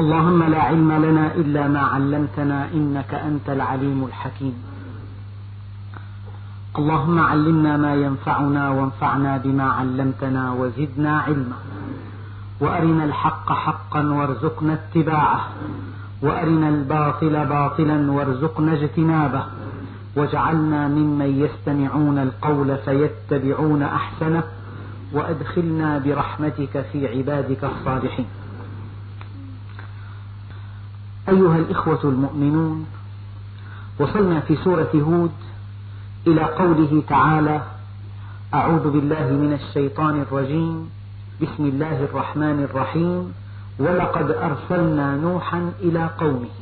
[0.00, 4.54] اللهم لا علم لنا إلا ما علمتنا إنك أنت العليم الحكيم.
[6.78, 11.56] اللهم علمنا ما ينفعنا وانفعنا بما علمتنا وزدنا علما.
[12.60, 15.48] وأرنا الحق حقا وارزقنا اتباعه.
[16.22, 19.44] وأرنا الباطل باطلا وارزقنا اجتنابه.
[20.16, 24.42] واجعلنا ممن يستمعون القول فيتبعون أحسنه.
[25.12, 28.26] وأدخلنا برحمتك في عبادك الصالحين.
[31.28, 32.86] أيها الإخوة المؤمنون
[33.98, 35.32] وصلنا في سورة هود
[36.26, 37.62] إلى قوله تعالى
[38.54, 40.90] أعوذ بالله من الشيطان الرجيم
[41.42, 43.32] بسم الله الرحمن الرحيم
[43.78, 46.54] ولقد أرسلنا نوحا إلى قومه.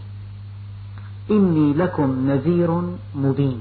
[1.30, 2.83] إني لكم نذير
[3.15, 3.60] مبين.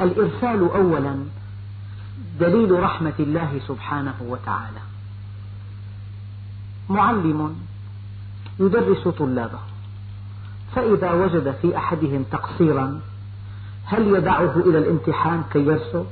[0.00, 1.16] الإرسال أولا
[2.40, 4.80] دليل رحمة الله سبحانه وتعالى.
[6.90, 7.56] معلم
[8.60, 9.58] يدرس طلابه.
[10.74, 13.00] فإذا وجد في أحدهم تقصيرا
[13.84, 16.06] هل يدعه إلى الامتحان كي يرسب؟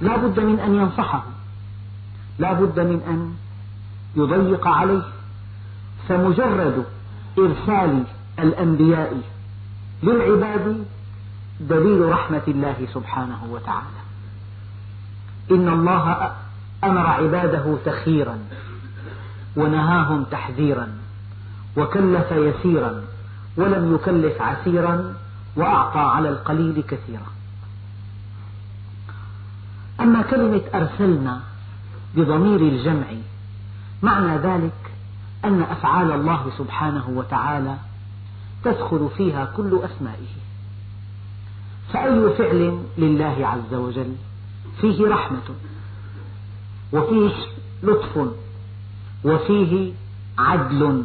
[0.00, 1.22] لا بد من أن ينصحه.
[2.38, 3.34] لا بد من أن
[4.16, 5.02] يضيق عليه.
[6.08, 6.84] فمجرد
[7.38, 8.04] إرسال
[8.38, 9.20] الأنبياء
[10.02, 10.84] للعباد
[11.60, 14.04] دليل رحمة الله سبحانه وتعالى.
[15.50, 16.32] إن الله
[16.84, 18.38] أمر عباده تخيرا.
[19.56, 20.88] ونهاهم تحذيرا
[21.76, 23.02] وكلف يسيرا
[23.56, 25.14] ولم يكلف عسيرا
[25.56, 27.26] وأعطى على القليل كثيرا.
[30.00, 31.40] أما كلمة أرسلنا
[32.14, 33.06] بضمير الجمع
[34.02, 34.92] معنى ذلك
[35.44, 37.76] أن أفعال الله سبحانه وتعالى
[38.64, 40.34] تدخل فيها كل أسمائه.
[41.92, 44.14] فأي فعل لله عز وجل
[44.80, 45.42] فيه رحمة
[46.92, 47.32] وفيه
[47.82, 48.28] لطف
[49.24, 49.92] وفيه
[50.38, 51.02] عدل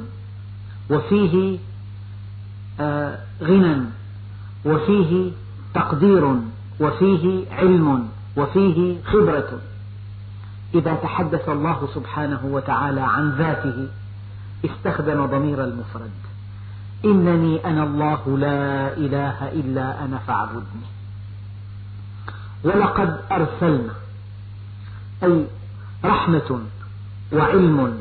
[0.89, 1.57] وفيه
[2.79, 3.81] آه، غنى
[4.65, 5.31] وفيه
[5.73, 6.35] تقدير
[6.79, 9.59] وفيه علم وفيه خبرة.
[10.75, 13.87] إذا تحدث الله سبحانه وتعالى عن ذاته
[14.65, 16.11] استخدم ضمير المفرد.
[17.05, 20.89] إنني أنا الله لا إله إلا أنا فاعبدني.
[22.63, 23.93] ولقد أرسلنا
[25.23, 25.45] أي
[26.05, 26.59] رحمة
[27.33, 27.98] وعلم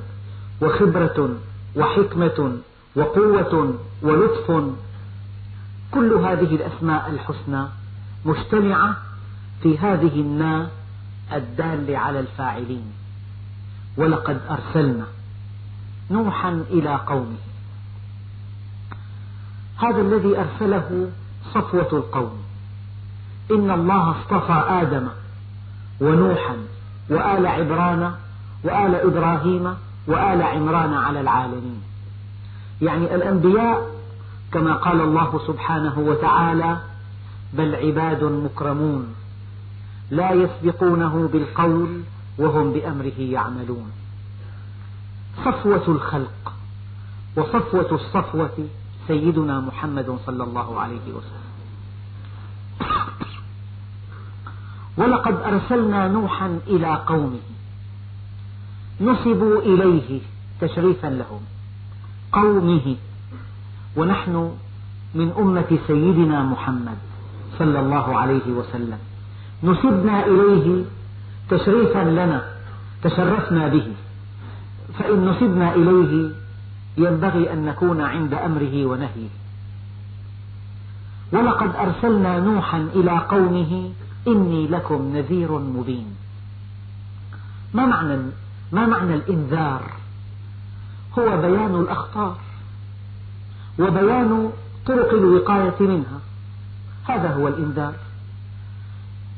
[0.63, 1.37] وخبرة
[1.77, 2.59] وحكمة
[2.97, 4.63] وقوة ولطف.
[5.91, 7.65] كل هذه الأسماء الحسنى
[8.25, 8.97] مجتمعة
[9.63, 10.69] في هذه النا
[11.33, 12.93] الدالة على الفاعلين.
[13.97, 15.07] ولقد أرسلنا
[16.11, 17.39] نوحا إلى قومه.
[19.77, 21.11] هذا الذي أرسله
[21.55, 22.43] صفوة القوم.
[23.51, 25.09] إن الله اصطفى آدم
[26.01, 26.57] ونوحا
[27.11, 28.15] وآل عبران
[28.65, 29.75] وآل إبراهيم
[30.09, 31.83] وآل عمران على العالمين.
[32.83, 33.91] يعني الأنبياء
[34.53, 36.79] كما قال الله سبحانه وتعالى
[37.53, 39.15] بل عباد مكرمون
[40.11, 42.01] لا يسبقونه بالقول
[42.39, 43.93] وهم بأمره يعملون.
[45.45, 46.53] صفوة الخلق
[47.37, 48.69] وصفوة الصفوة
[49.09, 51.49] سيدنا محمد صلى الله عليه وسلم.
[54.99, 57.48] ولقد أرسلنا نوحا إلى قومه.
[59.01, 60.21] نسبوا إليه
[60.61, 61.41] تشريفا لهم
[62.33, 62.97] قومه
[63.97, 64.53] ونحن
[65.15, 66.99] من أمة سيدنا محمد
[67.59, 68.99] صلى الله عليه وسلم.
[69.63, 70.85] نسبنا إليه
[71.51, 72.43] تشريفا لنا
[73.03, 73.87] تشرفنا به.
[74.99, 76.31] فإن نسبنا إليه
[76.99, 79.29] ينبغي أن نكون عند أمره ونهيه.
[81.33, 83.91] ولقد أرسلنا نوحا إلى قومه
[84.29, 86.07] إني لكم نذير مبين.
[87.75, 88.19] ما معنى
[88.73, 89.93] ما معنى الإنذار؟
[91.19, 92.37] هو بيان الأخطار
[93.79, 94.51] وبيان
[94.87, 96.21] طرق الوقاية منها.
[97.05, 97.95] هذا هو الإنذار.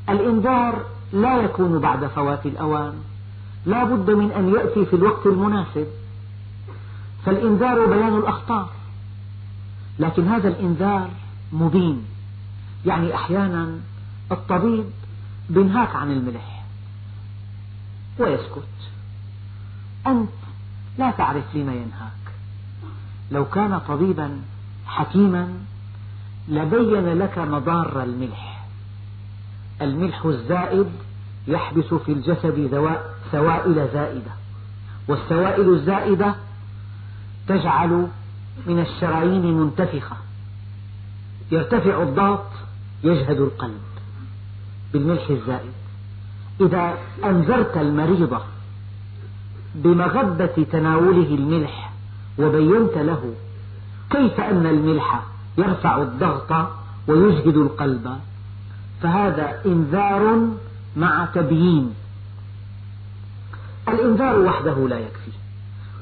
[0.09, 2.95] الإنذار لا يكون بعد فوات الأوان.
[3.67, 5.87] لا بد من أن يأتي في الوقت المناسب.
[7.27, 8.69] فالإنذار بيان الأخطار.
[9.99, 11.11] لكن هذا الإنذار
[11.53, 12.05] مبين.
[12.87, 13.79] يعني أحيانا
[14.33, 14.85] الطبيب
[15.51, 16.65] بينهاك عن الملح
[18.19, 18.91] ويسكت.
[20.07, 20.29] أنت
[20.99, 22.11] لا تعرف لما ينهاك.
[23.31, 24.41] لو كان طبيبا
[24.87, 25.49] حكيما
[26.49, 28.65] لبين لك مضار الملح.
[29.83, 30.87] الملح الزائد
[31.49, 32.69] يحبس في الجسد
[33.33, 34.33] سوائل زائدة.
[35.09, 36.35] والسوائل الزائدة
[37.49, 38.09] تجعل
[38.67, 40.17] من الشرايين منتفخة.
[41.53, 42.47] يرتفع الضغط
[43.05, 43.81] يجهد القلب
[44.93, 45.73] بالملح الزائد.
[46.61, 48.41] إذا أنذرت المريض
[49.75, 51.93] بمغبة تناوله الملح
[52.39, 53.35] وبينت له
[54.11, 55.23] كيف أن الملح
[55.59, 56.69] يرفع الضغط
[57.09, 58.19] ويجهد القلب؟
[59.03, 60.49] فهذا إنذار
[60.97, 61.95] مع تبيين.
[63.89, 65.31] الإنذار وحده لا يكفي.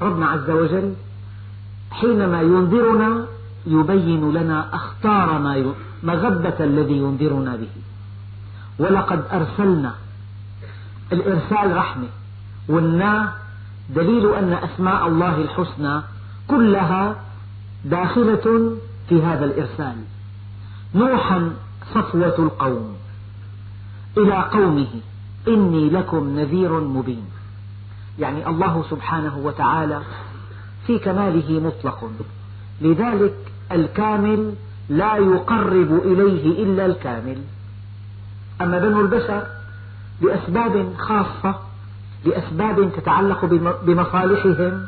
[0.00, 0.94] ربنا عز وجل
[1.90, 3.26] حينما ينذرنا
[3.66, 5.72] يبين لنا أخطار ما
[6.02, 7.68] مغبة الذي ينذرنا به.
[8.78, 9.94] ولقد أرسلنا
[11.12, 12.08] الإرسال رحمة
[12.68, 13.32] والنا
[13.88, 16.02] دليل أن أسماء الله الحسنى
[16.48, 17.16] كلها
[17.84, 18.76] داخلة
[19.08, 19.96] في هذا الإرسال.
[20.94, 21.50] نوحا
[21.94, 22.96] صفوة القوم.
[24.16, 24.86] إلى قومه
[25.48, 27.24] إني لكم نذير مبين.
[28.18, 30.00] يعني الله سبحانه وتعالى
[30.86, 32.12] في كماله مطلق.
[32.80, 33.34] لذلك
[33.72, 34.54] الكامل
[34.88, 37.38] لا يقرب إليه إلا الكامل.
[38.60, 39.46] أما بنو البشر
[40.20, 41.67] لأسباب خاصة
[42.24, 43.44] لأسباب تتعلق
[43.84, 44.86] بمصالحهم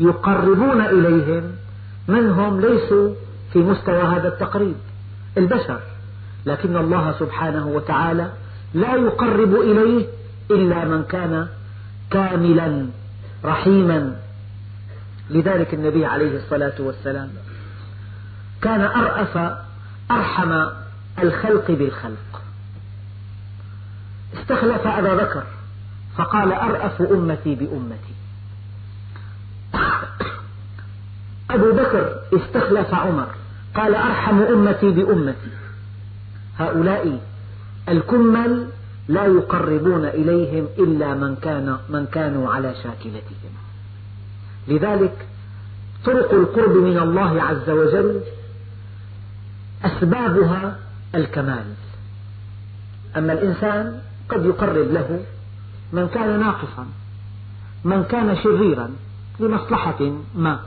[0.00, 1.42] يقربون إليهم
[2.08, 3.14] من هم؟ ليسوا
[3.52, 4.74] في مستوى هذا التقريب.
[5.38, 5.80] البشر.
[6.46, 8.32] لكن الله سبحانه وتعالى
[8.74, 10.06] لا يقرب إليه
[10.50, 11.48] إلا من كان
[12.10, 12.86] كاملا
[13.44, 14.16] رحيما.
[15.30, 17.30] لذلك النبي عليه الصلاة والسلام
[18.62, 19.56] كان أرأف
[20.10, 20.64] أرحم
[21.22, 22.42] الخلق بالخلق.
[24.40, 25.42] استخلف أبا بكر.
[26.16, 28.14] فقال أرأف أمتي بأمتي.
[31.50, 33.28] أبو بكر استخلف عمر
[33.74, 35.50] قال أرحم أمتي بأمتي.
[36.58, 37.20] هؤلاء
[37.88, 38.68] الكمل
[39.08, 43.52] لا يقربون إليهم إلا من, كان من كانوا على شاكلتهم.
[44.68, 45.26] لذلك
[46.04, 48.20] طرق القرب من الله عز وجل
[49.84, 50.78] أسبابها
[51.14, 51.64] الكمال.
[53.16, 55.24] أما الإنسان قد يقرب له
[55.92, 56.86] من كان ناقصا
[57.84, 58.90] من كان شريرا
[59.40, 60.60] لمصلحة ما.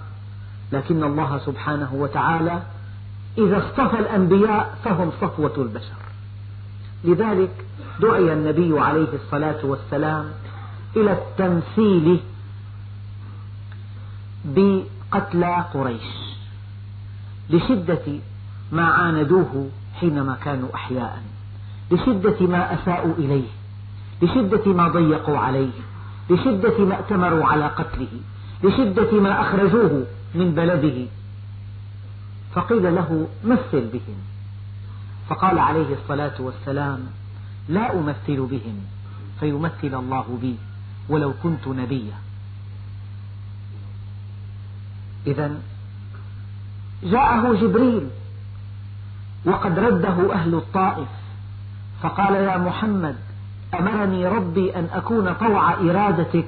[0.72, 2.64] لكن الله سبحانه وتعالى
[3.38, 5.96] إذا اصطفى الأنبياء فهم صفوة البشر.
[7.04, 7.66] لذلك
[8.00, 10.32] دعي النبي عليه الصلاة والسلام
[10.96, 12.20] إلى التمثيل
[14.46, 16.36] بقتلى قريش
[17.50, 18.20] لشدة
[18.72, 19.70] ما عاندوه
[20.00, 21.22] حينما كانوا أحياء
[21.92, 23.48] لشدة ما أساءوا إليه.
[24.22, 25.72] لشدة ما ضيقوا عليه
[26.30, 28.08] لشدة ما ائتمروا على قتله
[28.64, 31.06] لشدة ما أخرجوه من بلده.
[32.54, 34.18] فقيل له مثل بهم.
[35.30, 37.00] فقال عليه الصلاة والسلام
[37.70, 38.80] لا أمثل بهم
[39.40, 40.56] فيمثل الله بي
[41.10, 42.18] ولو كنت نبيا.
[45.28, 45.62] إذا
[47.04, 48.08] جاءه جبريل
[49.46, 51.08] وقد رده أهل الطائف
[52.02, 53.16] فقال يا محمد
[53.80, 56.48] أمرني ربي أن أكون طوع إرادتك.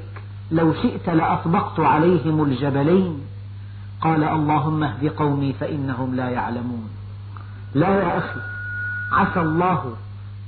[0.52, 3.22] لو شئت لأطبقت عليهم الجبلين.
[4.02, 6.90] قال اللهم اهد قومي فإنهم لا يعلمون.
[7.76, 8.40] لا يا أخي
[9.12, 9.94] عسى الله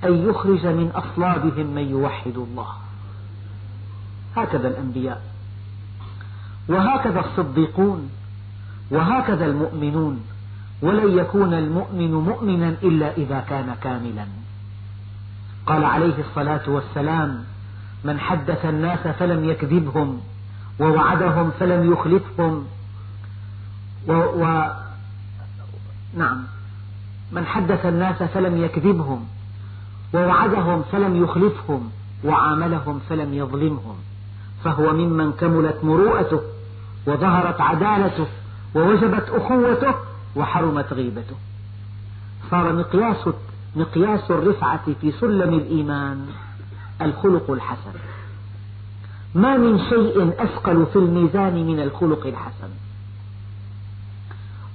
[0.04, 2.68] أن يخرج من أصلابهم من يوحد الله.
[4.36, 5.22] هكذا الأنبياء
[6.70, 8.10] وهكذا الصديقون
[8.92, 10.20] وهكذا المؤمنون.
[10.82, 14.26] ولن يكون المؤمن مؤمنا إلا إذا كان كاملا.
[15.66, 17.44] قال عليه الصلاة والسلام
[18.04, 20.22] من حدث الناس فلم يكذبهم
[20.80, 22.66] ووعدهم فلم يخلفهم.
[24.08, 24.14] و...
[24.14, 24.72] و...
[26.18, 26.44] نعم.
[27.32, 29.28] من حدث الناس فلم يكذبهم
[30.14, 31.90] ووعدهم فلم يخلفهم
[32.24, 33.96] وعاملهم فلم يظلمهم
[34.64, 36.42] فهو ممن كملت مروءته
[37.08, 38.28] وظهرت عدالته
[38.76, 39.94] ووجبت أخوته
[40.36, 41.36] وحرمت غيبته.
[42.52, 43.30] صار مقياس
[43.76, 46.26] مقياس الرفعة في سلم الإيمان
[47.02, 48.00] الخلق الحسن.
[49.36, 52.70] ما من شيء أثقل في الميزان من الخلق الحسن.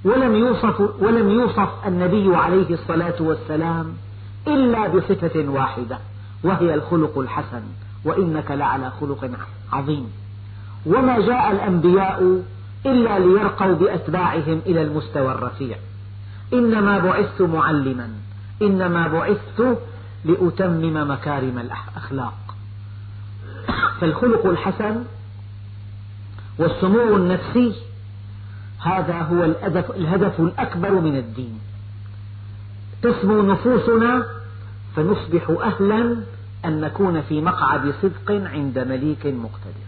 [0.03, 3.93] ولم يوصف, ولم يوصف النبي عليه الصلاة والسلام
[4.47, 5.99] إلا بصفة واحدة
[6.43, 7.63] وهي الخلق الحسن
[8.05, 9.29] وإنك لعلى خلق
[9.73, 10.09] عظيم.
[10.85, 12.43] وما جاء الأنبياء
[12.85, 15.77] إلا ليرقوا بأتباعهم إلى المستوى الرفيع.
[16.53, 18.09] إنما بعثت معلما.
[18.61, 19.79] إنما بعثت
[20.25, 22.55] لأتمم مكارم الأخلاق.
[24.01, 25.03] فالخلق الحسن
[26.59, 27.75] والسمو النفسي
[28.79, 29.43] هذا هو
[29.95, 31.59] الهدف الأكبر من الدين.
[33.01, 34.25] تسمو نفوسنا
[34.95, 36.17] فنصبح أهلا
[36.65, 39.85] أن نكون في مقعد صدق عند مليك مقتدر.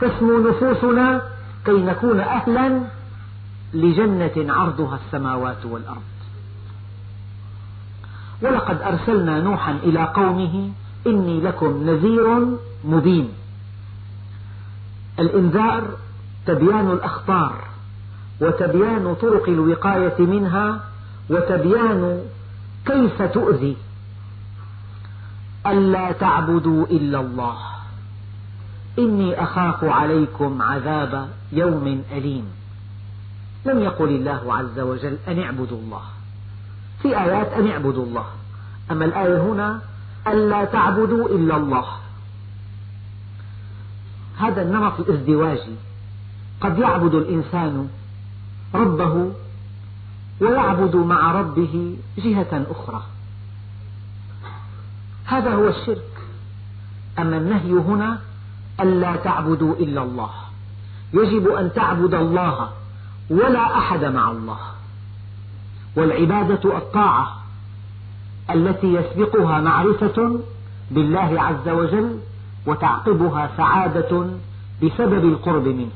[0.00, 1.22] تسمو نفوسنا
[1.64, 2.80] كي نكون أهلا
[3.74, 6.02] لجنة عرضها السماوات والأرض.
[8.42, 10.70] ولقد أرسلنا نوحا إلى قومه
[11.06, 13.28] إني لكم نذير مبين.
[15.18, 15.96] الإنذار
[16.46, 17.64] تبيان الأخطار
[18.40, 20.80] وتبيان طرق الوقاية منها
[21.30, 22.22] وتبيان
[22.86, 23.76] كيف تؤذي.
[25.66, 27.56] ألا تعبدوا إلا الله.
[28.98, 32.44] إني أخاف عليكم عذاب يوم أليم.
[33.66, 36.02] لم يقل الله عز وجل أن اعبدوا الله.
[37.02, 38.24] في آيات أن اعبدوا الله.
[38.90, 39.80] أما الآية هنا
[40.26, 41.84] ألا تعبدوا إلا الله.
[44.38, 45.74] هذا النمط الازدواجي.
[46.60, 47.88] قد يعبد الإنسان
[48.74, 49.32] ربه
[50.40, 53.02] ويعبد مع ربه جهة أخرى.
[55.24, 56.12] هذا هو الشرك.
[57.18, 58.18] أما النهي هنا
[58.80, 60.30] ألا تعبدوا إلا الله.
[61.14, 62.70] يجب أن تعبد الله
[63.30, 64.58] ولا أحد مع الله.
[65.98, 67.36] والعبادة الطاعة
[68.50, 70.40] التي يسبقها معرفة
[70.90, 72.18] بالله عز وجل
[72.66, 74.26] وتعقبها سعادة
[74.82, 75.90] بسبب القرب منه.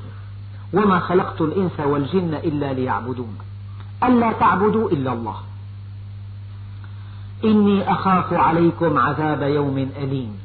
[0.73, 3.39] وما خلقت الإنس والجن إلا ليعبدون.
[4.05, 5.37] ألا تعبدوا إلا الله.
[7.45, 10.39] إني أخاف عليكم عذاب يوم أليم.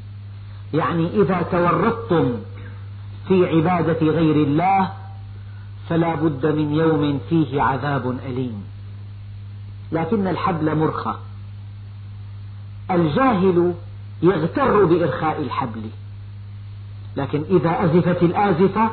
[0.74, 2.34] يعني إذا تورطتم
[3.28, 4.90] في عبادة غير الله
[5.90, 8.67] فلا بد من يوم فيه عذاب أليم.
[9.92, 11.16] لكن الحبل مرخى.
[12.92, 13.74] الجاهل
[14.22, 15.82] يغتر بإرخاء الحبل.
[17.18, 18.90] لكن إذا أزفت الآزفة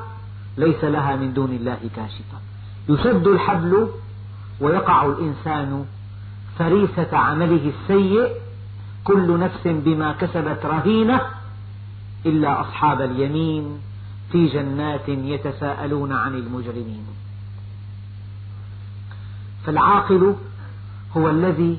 [0.57, 2.39] ليس لها من دون الله كاشفة
[2.89, 3.89] يشد الحبل
[4.61, 5.85] ويقع الإنسان
[6.59, 8.29] فريسة عمله السيء.
[9.05, 11.21] كل نفس بما كسبت رهينة
[12.27, 13.79] إلا أصحاب اليمين
[14.33, 17.07] في جنات يتساءلون عن المجرمين.
[19.67, 20.35] فالعاقل
[21.17, 21.79] هو الذي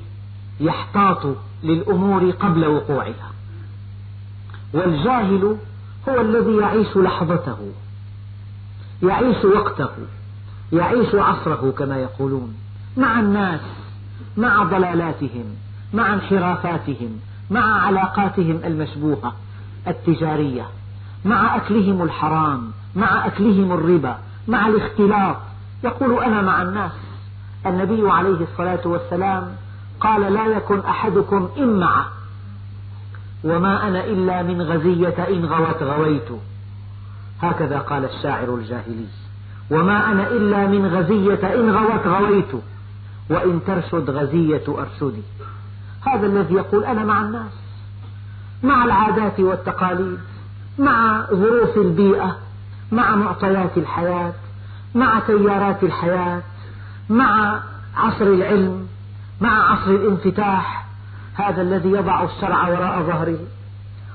[0.60, 1.26] يحتاط
[1.62, 3.30] للأمور قبل وقوعها.
[4.72, 5.56] والجاهل
[6.08, 7.58] هو الذي يعيش لحظته
[9.02, 9.88] يعيش وقته
[10.72, 12.54] يعيش عصره كما يقولون
[12.96, 13.60] مع الناس
[14.36, 15.44] مع ضلالاتهم
[15.94, 19.34] مع انحرافاتهم مع علاقاتهم المشبوهة
[19.88, 20.66] التجارية
[21.24, 25.36] مع أكلهم الحرام مع أكلهم الربا مع الاختلاط.
[25.84, 26.92] يقول أنا مع الناس.
[27.66, 29.56] النبي عليه الصلاة والسلام
[30.00, 32.06] قال لا يكن أحدكم إمعة
[33.44, 36.28] وما أنا إلا من غزية إن غوت غويت.
[37.42, 39.06] هكذا قال الشاعر الجاهلي.
[39.70, 42.62] وما أنا إلا من غزية إن غوت غويت.
[43.30, 45.22] وإن ترشد غزية أرشدي.
[46.06, 47.52] هذا الذي يقول أنا مع الناس
[48.62, 50.18] مع العادات والتقاليد
[50.78, 52.36] مع ظروف البيئة
[52.92, 54.32] مع معطيات الحياة
[54.94, 56.42] مع تيارات الحياة
[57.10, 57.60] مع
[57.96, 58.86] عصر العلم
[59.40, 60.86] مع عصر الانفتاح
[61.34, 63.38] هذا الذي يضع الشرع وراء ظهره.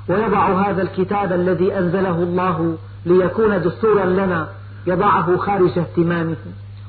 [0.09, 4.47] ويضع هذا الكتاب الذي أنزله الله ليكون دستورا لنا
[4.87, 6.35] يضعه خارج اهتمامه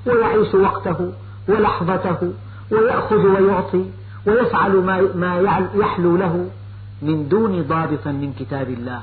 [0.06, 1.12] ويعيش وقته
[1.48, 2.32] ولحظته
[2.70, 3.84] ويأخذ ويعطي
[4.26, 4.72] ويفعل
[5.14, 6.50] ما يحلو له.
[7.02, 9.02] من دون ضابط من كتاب الله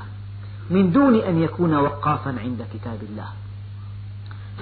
[0.70, 3.28] من دون أن يكون وقافا عند كتاب الله.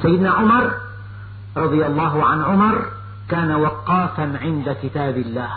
[0.02, 0.70] سيدنا عمر
[1.56, 2.84] رضي الله عن عمر
[3.28, 5.50] كان وقافا عند كتاب الله.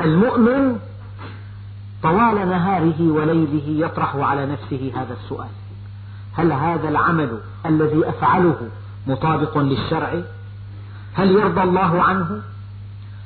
[0.00, 0.78] المؤمن
[2.02, 5.48] طوال نهاره وليله يطرح على نفسه هذا السؤال.
[6.34, 8.68] هل هذا العمل الذي أفعله
[9.06, 10.22] مطابق للشرع؟
[11.14, 12.42] هل يرضى الله عنه؟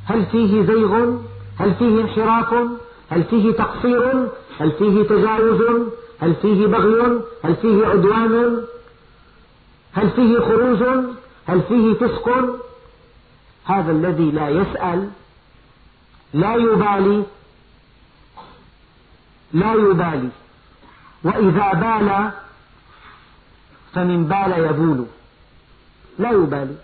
[0.04, 1.16] هل فيه زيغ؟
[1.58, 2.54] هل فيه انحراف؟
[3.10, 4.28] هل فيه تقصير؟
[4.60, 5.60] هل فيه تجاوز؟
[6.20, 8.56] هل فيه بغي؟ هل فيه عدوان؟
[9.92, 11.04] هل فيه خروج؟
[11.50, 12.28] هل فيه فسق؟
[13.64, 15.10] هذا الذي لا يسأل
[16.34, 17.24] لا يبالي
[19.52, 20.28] لا يبالي.
[21.24, 22.30] وإذا بال
[23.92, 25.06] فمن بال يبول.
[26.18, 26.76] لا يبالي.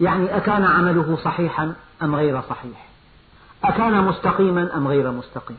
[0.00, 2.88] يعني أكان عمله صحيحا أم غير صحيح؟
[3.64, 5.58] أكان مستقيما أم غير مستقيم؟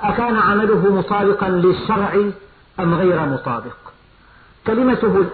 [0.00, 2.30] أكان عمله مطابقا للشرع
[2.80, 3.76] أم غير مطابق؟
[4.66, 5.26] كلمته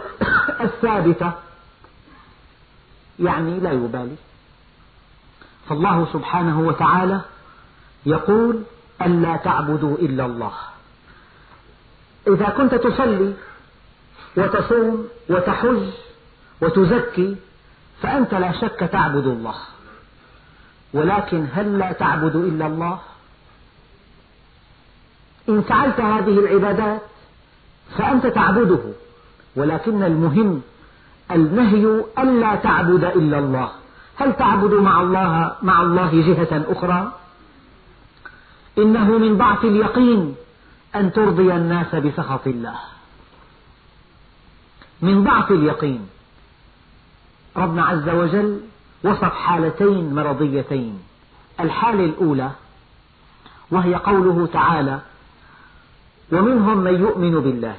[0.61, 1.33] الثابتة
[3.19, 4.17] يعني لا يبالي.
[5.69, 7.21] فالله سبحانه وتعالى
[8.07, 8.63] يقول
[9.03, 10.53] ألا تعبدوا إلا الله.
[12.27, 13.35] إذا كنت تصلي
[14.37, 15.83] وتصوم وتحج
[16.61, 17.37] وتزكي
[18.03, 19.55] فأنت لا شك تعبد الله.
[20.95, 22.99] ولكن هل لا تعبد إلا الله؟
[25.49, 27.03] إن فعلت هذه العبادات
[27.99, 28.83] فأنت تعبده.
[29.57, 30.63] ولكن المهم
[31.31, 33.71] النهي ألا تعبد إلا الله.
[34.17, 37.13] هل تعبد مع الله مع الله جهة أخرى؟
[38.79, 40.35] إنه من ضعف اليقين
[40.95, 42.77] أن ترضي الناس بسخط الله.
[45.03, 46.09] من ضعف اليقين.
[47.57, 48.61] ربنا عز وجل
[49.05, 51.03] وصف حالتين مرضيتين.
[51.61, 52.51] الحالة الأولى
[53.71, 55.01] وهي قوله تعالى
[56.33, 57.77] ومنهم من يؤمن بالله.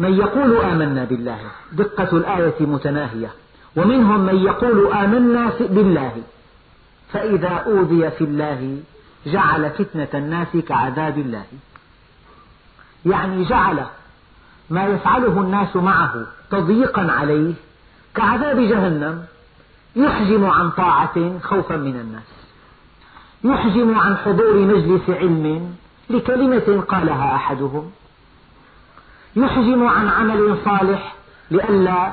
[0.00, 1.38] من يقول آمنا بالله
[1.72, 3.30] دقة الآية متناهية.
[3.76, 6.22] ومنهم من يقول آمنا بالله.
[7.12, 8.80] فإذا أوذي في الله
[9.26, 11.44] جعل فتنة الناس كعذاب الله.
[13.06, 13.84] يعني جعل
[14.70, 16.14] ما يفعله الناس معه
[16.50, 17.54] تضييقا عليه
[18.14, 19.24] كعذاب جهنم
[19.96, 22.30] يحجم عن طاعة خوفا من الناس.
[23.44, 25.74] يحجم عن حضور مجلس علم
[26.10, 27.90] لكلمة قالها أحدهم.
[29.36, 31.14] يحجم عن عمل صالح
[31.50, 32.12] لئلا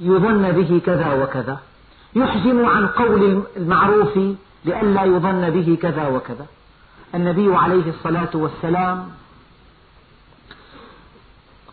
[0.00, 1.60] يظن به كذا وكذا.
[2.14, 4.18] يحجم عن قول المعروف
[4.64, 6.46] لئلا يظن به كذا وكذا.
[7.14, 9.08] النبي عليه الصلاة والسلام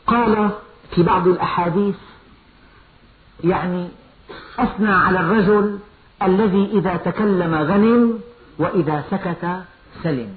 [0.08, 0.50] قال
[0.96, 1.96] في بعض الأحاديث
[3.44, 3.88] يعني
[4.60, 5.80] أثنى على الرجل
[6.24, 8.20] الذي إذا تكلم غنم
[8.58, 9.64] وإذا سكت
[10.04, 10.34] سلم.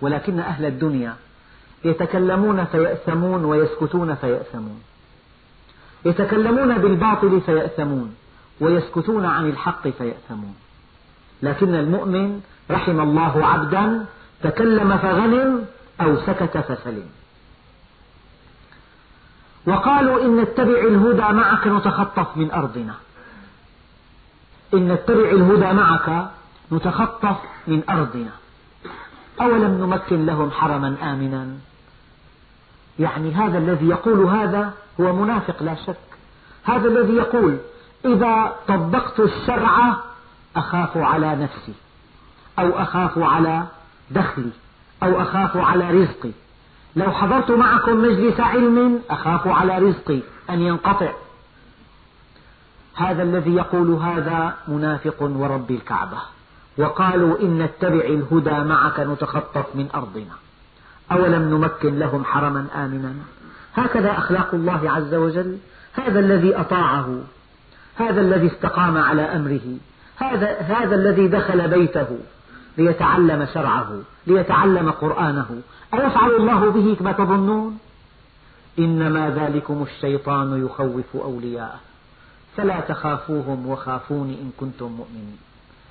[0.00, 1.16] ولكن أهل الدنيا
[1.84, 4.82] يتكلمون فيأثمون ويسكتون فيأثمون.
[6.04, 8.14] يتكلمون بالباطل فيأثمون
[8.60, 10.54] ويسكتون عن الحق فيأثمون.
[11.42, 14.06] لكن المؤمن رحم الله عبدا
[14.42, 15.64] تكلم فغنم
[16.00, 17.08] أو سكت فسلم.
[19.66, 22.94] وقالوا إن نتبع الهدى معك نتخطف من أرضنا.
[24.74, 26.30] إن نتبع الهدى معك
[26.72, 27.36] نتخطف
[27.66, 28.30] من أرضنا.
[29.40, 31.73] أولم نمكن لهم حرما آمنا؟
[32.98, 35.96] يعني هذا الذي يقول هذا هو منافق لا شك.
[36.64, 37.58] هذا الذي يقول
[38.04, 39.96] إذا طبقت الشرع
[40.56, 41.72] أخاف على نفسي
[42.58, 43.62] أو أخاف على
[44.10, 44.50] دخلي
[45.02, 46.30] أو أخاف على رزقي.
[46.96, 50.20] لو حضرت معكم مجلس علم أخاف على رزقي
[50.50, 51.12] أن ينقطع.
[52.94, 56.18] هذا الذي يقول هذا منافق ورب الكعبة.
[56.78, 60.34] وقالوا إن نتبع الهدى معك نتخطف من أرضنا.
[61.12, 63.14] أولم نمكن لهم حرما آمنا؟
[63.74, 65.58] هكذا أخلاق الله عز وجل.
[65.92, 67.20] هذا الذي أطاعه.
[67.96, 69.76] هذا الذي استقام على أمره.
[70.16, 72.18] هذا, هذا الذي دخل بيته
[72.78, 75.62] ليتعلم شرعه ليتعلم قرآنه.
[75.94, 77.78] أيفعل الله به ما تظنون؟
[78.78, 81.80] إنما ذلكم الشيطان يخوف أولياءه.
[82.56, 85.38] فلا تخافوهم وخافون إن كنتم مؤمنين.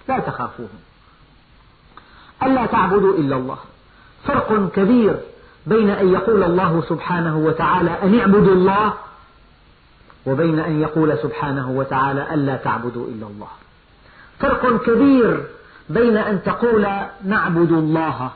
[0.10, 0.80] لا تخافوهم.
[2.44, 3.58] ألا تعبدوا إلا الله.
[4.26, 5.16] فرق كبير
[5.66, 8.94] بين أن يقول الله سبحانه وتعالى أن اعبدوا الله
[10.26, 13.48] وبين أن يقول سبحانه وتعالى ألا تعبدوا إلا الله.
[14.40, 15.44] فرق كبير
[15.90, 16.88] بين أن تقول
[17.26, 18.32] نعبد الله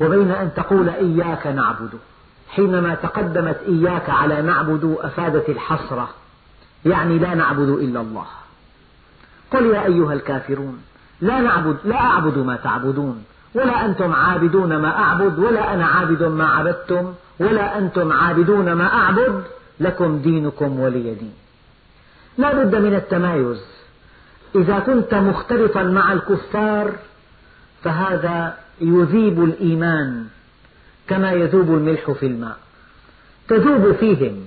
[0.00, 1.90] وبين أن تقول إياك نعبد.
[2.50, 6.08] حينما تقدمت إياك على نعبد أفادت الحسرة
[6.84, 8.26] يعني لا نعبد إلا الله.
[9.52, 10.82] قل يا أيها الكافرون
[11.20, 13.24] لا نعبد لا أعبد ما تعبدون.
[13.54, 19.44] ولا أنتم عابدون ما أعبد ولا أنا عابد ما عبدتم ولا أنتم عابدون ما أعبد
[19.80, 21.34] لكم دينكم ولي دين.
[22.38, 23.64] لا بد من التمايز.
[24.54, 26.92] إذا كنت مختلطا مع الكفار
[27.84, 30.26] فهذا يذيب الإيمان
[31.08, 32.56] كما يذوب الملح في الماء.
[33.48, 34.46] تذوب فيهم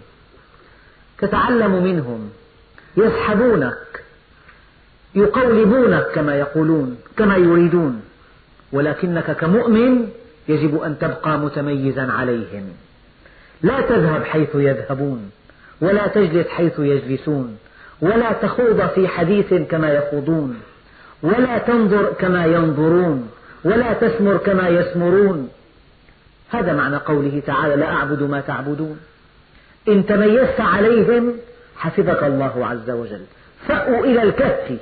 [1.17, 2.29] تتعلم منهم
[2.97, 4.03] يسحبونك
[5.15, 8.01] يقولبونك كما يقولون كما يريدون.
[8.71, 10.09] ولكنك كمؤمن
[10.47, 12.63] يجب أن تبقى متميزا عليهم.
[13.61, 15.31] لا تذهب حيث يذهبون
[15.81, 17.57] ولا تجلس حيث يجلسون
[18.01, 20.59] ولا تخوض في حديث كما يخوضون
[21.23, 23.29] ولا تنظر كما ينظرون
[23.63, 25.49] ولا تسمر كما يسمرون.
[26.49, 28.99] هذا معنى قوله تعالى لا أعبد ما تعبدون.
[29.87, 31.33] إن تميزت عليهم
[31.77, 33.21] حفظك الله عز وجل.
[33.67, 34.77] فأوا إلى الكهف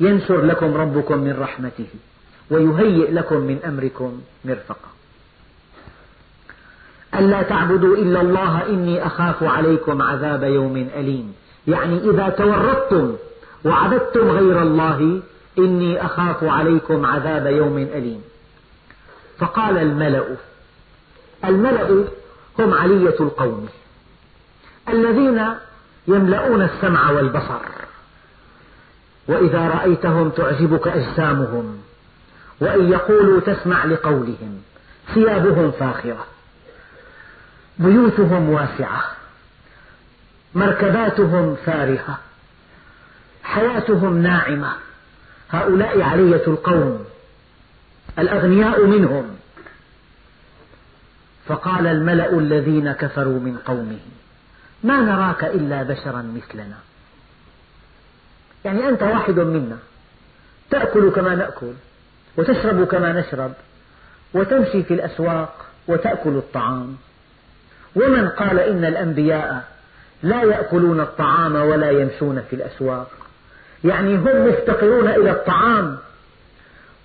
[0.00, 1.88] ينشر لكم ربكم من رحمته.
[2.50, 4.88] ويهيئ لكم من أمركم مرفقا.
[7.14, 11.34] ألا تعبدوا إلا الله إني أخاف عليكم عذاب يوم أليم.
[11.66, 13.16] يعني إذا تورطتم
[13.64, 15.20] وعبدتم غير الله
[15.58, 18.22] إني أخاف عليكم عذاب يوم أليم.
[19.38, 20.24] فقال الملأ
[21.44, 22.04] الملأ
[22.58, 23.68] هم علية القوم
[24.88, 25.44] الذين
[26.08, 27.60] يملؤون السمع والبصر
[29.28, 31.78] وإذا رأيتهم تعجبك أجسامهم.
[32.60, 34.62] وإن يقولوا تسمع لقولهم.
[35.14, 36.26] ثيابهم فاخرة.
[37.78, 39.04] بيوتهم واسعة.
[40.54, 42.18] مركباتهم فارهة.
[43.42, 44.72] حياتهم ناعمة.
[45.50, 47.04] هؤلاء علية القوم.
[48.18, 49.36] الأغنياء منهم.
[51.46, 53.98] فقال الملأ الذين كفروا من قومه
[54.84, 56.76] ما نراك إلا بشرا مثلنا.
[58.64, 59.78] يعني أنت واحد منا.
[60.70, 61.72] تأكل كما نأكل.
[62.36, 63.52] وتشرب كما نشرب
[64.34, 66.96] وتمشي في الأسواق وتأكل الطعام.
[67.96, 69.64] ومن قال إن الأنبياء
[70.22, 73.10] لا يأكلون الطعام ولا يمشون في الأسواق.
[73.84, 75.98] يعني هم مفتقرون إلى الطعام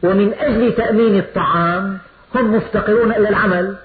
[0.03, 1.97] ومن أجل تأمين الطعام
[2.35, 3.75] هم مفتقرون إلى العمل.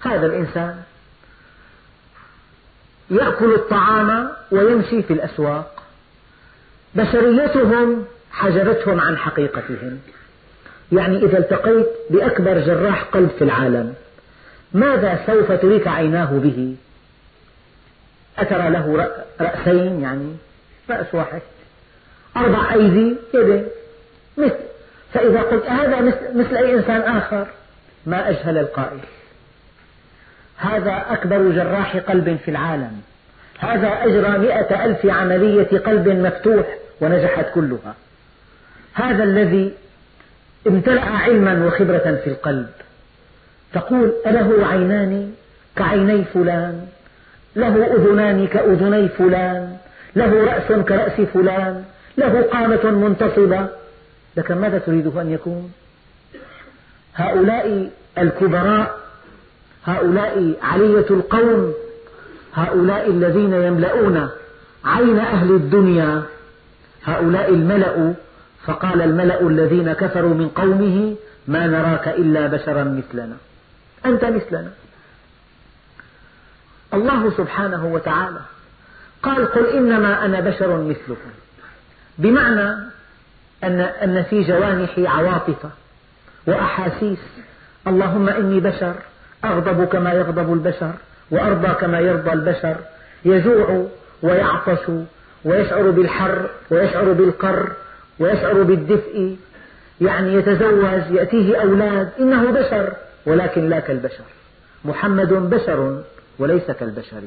[0.00, 0.82] هذا الإنسان
[3.10, 5.82] يأكل الطعام ويمشي في الأسواق.
[6.94, 10.00] بشريتهم حجبتهم عن حقيقتهم.
[10.92, 13.94] يعني إذا التقيت بأكبر جراح قلب في العالم
[14.72, 16.76] ماذا سوف تريك عيناه به؟
[18.38, 20.36] أترى له رأسين يعني
[20.90, 21.40] رأس واحد
[22.36, 23.66] أربع أيدي يدين
[24.36, 24.54] مثل.
[25.12, 26.00] فإذا قلت هذا
[26.34, 27.46] مثل أي إنسان آخر
[28.06, 28.98] ما أجهل القائل.
[30.56, 33.00] هذا أكبر جراح قلب في العالم.
[33.58, 36.66] هذا أجرى مئة ألف عملية قلب مفتوح
[37.00, 37.94] ونجحت كلها.
[38.94, 39.72] هذا الذي
[40.66, 42.66] امتلأ علما وخبرة في القلب.
[43.72, 45.32] تقول أله عينان
[45.76, 46.86] كعيني فلان
[47.56, 49.76] له أذنان كأذني فلان
[50.16, 51.84] له رأس كرأس فلان
[52.18, 53.66] له قامة منتصبة.
[54.36, 55.72] لكن ماذا تريده أن يكون؟
[57.14, 58.98] هؤلاء الكبراء
[59.84, 61.74] هؤلاء علية القوم
[62.54, 64.28] هؤلاء الذين يملؤون
[64.84, 66.22] عين أهل الدنيا
[67.04, 68.14] هؤلاء الملأ
[68.66, 71.16] فقال الملأ الذين كفروا من قومه
[71.48, 73.36] ما نراك إلا بشرا مثلنا.
[74.06, 74.70] أنت مثلنا.
[76.94, 78.40] الله سبحانه وتعالى
[79.22, 81.30] قال قل إنما أنا بشر مثلكم.
[82.18, 82.70] بمعنى
[83.64, 85.66] أن, أن في جوانحي عواطف
[86.46, 87.18] وأحاسيس.
[87.86, 88.94] اللهم إني بشر
[89.44, 90.92] أغضب كما يغضب البشر
[91.30, 92.76] وأرضى كما يرضى البشر.
[93.24, 93.86] يجوع
[94.22, 94.90] ويعطش
[95.44, 97.72] ويشعر بالحر ويشعر بالقر.
[98.18, 99.36] ويشعر بالدفء
[100.00, 102.92] يعني يتزوج يأتيه أولاد إنه بشر
[103.26, 104.24] ولكن لا كالبشر.
[104.84, 106.02] محمد بشر
[106.38, 107.22] وليس كالبشر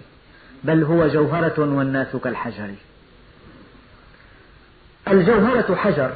[0.64, 2.70] بل هو جوهرة والناس كالحجر.
[5.08, 6.14] الجوهرة حجر.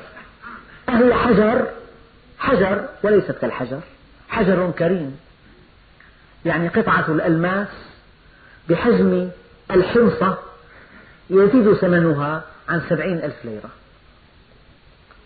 [0.90, 1.68] أهي حجر
[2.40, 3.80] حجر وليست كالحجر.
[4.30, 5.20] حجر كريم.
[6.46, 7.68] يعني قطعة الألماس
[8.70, 9.30] بحجم
[9.72, 10.38] الحمصة
[11.30, 13.70] يزيد ثمنها عن سبعين ألف ليرة.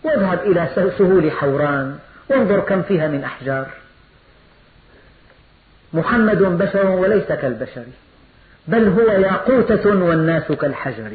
[0.05, 1.97] واذهب إلى سهول حوران
[2.29, 3.67] وانظر كم فيها من أحجار.
[5.93, 7.83] محمد بشر وليس كالبشر
[8.67, 11.11] بل هو ياقوتة والناس كالحجر.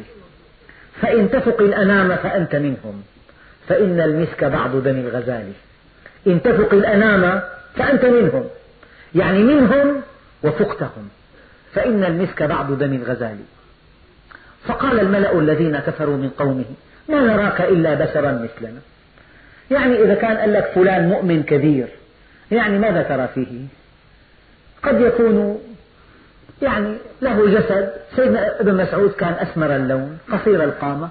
[1.01, 3.03] فإن تفق الأنام فأنت منهم
[3.67, 5.51] فإن المسك بعض دم الغزال.
[6.27, 7.41] إن تفق الأنام
[7.75, 8.49] فأنت منهم
[9.15, 10.01] يعني منهم
[10.43, 11.09] وفقتهم
[11.73, 13.37] فإن المسك بعض دم الغزال.
[14.67, 16.65] فقال الملأ الذين كفروا من قومه
[17.09, 18.79] ما نراك إلا بشرا مثلنا.
[19.71, 21.87] يعني إذا كان قال لك فلان مؤمن كبير
[22.51, 23.65] يعني ماذا ترى فيه.
[24.83, 25.61] قد يكون
[26.61, 31.09] يعني له جسد سيدنا ابن مسعود كان أسمر اللون قصير القامة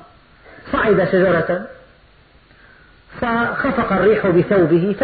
[0.73, 1.67] صعد شجرة
[3.21, 4.97] فخفق الريح بثوبه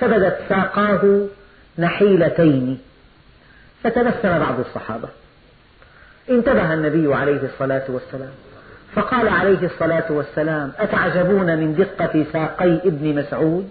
[0.00, 1.26] فبدت ساقاه
[1.78, 2.78] نحيلتين.
[3.84, 5.08] فتبسم بعض الصحابة.
[6.30, 8.32] انتبه النبي عليه الصلاة والسلام.
[8.94, 13.70] فقال عليه الصلاة والسلام أتعجبون من دقة ساقي ابن مسعود؟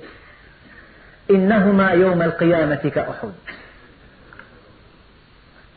[1.31, 3.31] إنهما يوم القيامة كأحد.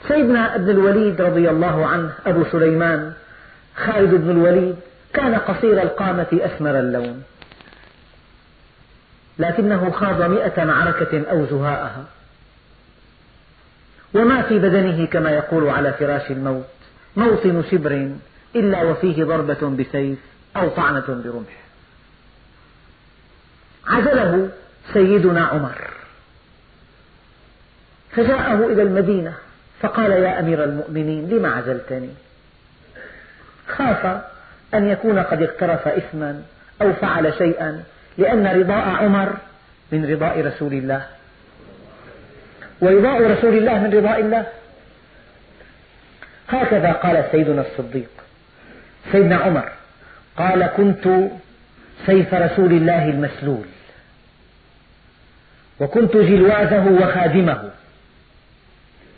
[0.09, 3.13] سيدنا ابن الوليد رضي الله عنه أبو سليمان
[3.77, 4.77] خالد بن الوليد
[5.15, 7.23] كان قصير القامة أسمر اللون.
[9.39, 12.05] لكنه خاض مئة معركة أو زهاءها.
[14.15, 16.67] وما في بدنه كما يقول على فراش الموت
[17.17, 18.11] موطن شبر
[18.57, 20.19] إلا وفيه ضربة بسيف
[20.57, 21.63] أو طعنة برمح.
[23.87, 24.51] عزله
[24.93, 25.91] سيدنا عمر.
[28.11, 29.35] فجاءه إلى المدينة
[29.81, 32.11] فقال يا أمير المؤمنين لم عزلتني؟
[33.69, 34.23] خاف
[34.75, 36.43] أن يكون قد اقترف إثما
[36.83, 37.85] أو فعل شيئا
[38.19, 39.37] لأن رضاء عمر
[39.93, 41.07] من رضاء رسول الله.
[42.81, 44.47] ورضاء رسول الله من رضاء الله.
[46.49, 48.22] هكذا قال سيدنا الصديق.
[49.13, 49.73] سيدنا عمر
[50.37, 51.09] قال كنت
[52.07, 53.67] سيف رسول الله المسلول
[55.81, 57.71] وكنت جلوازه وخادمه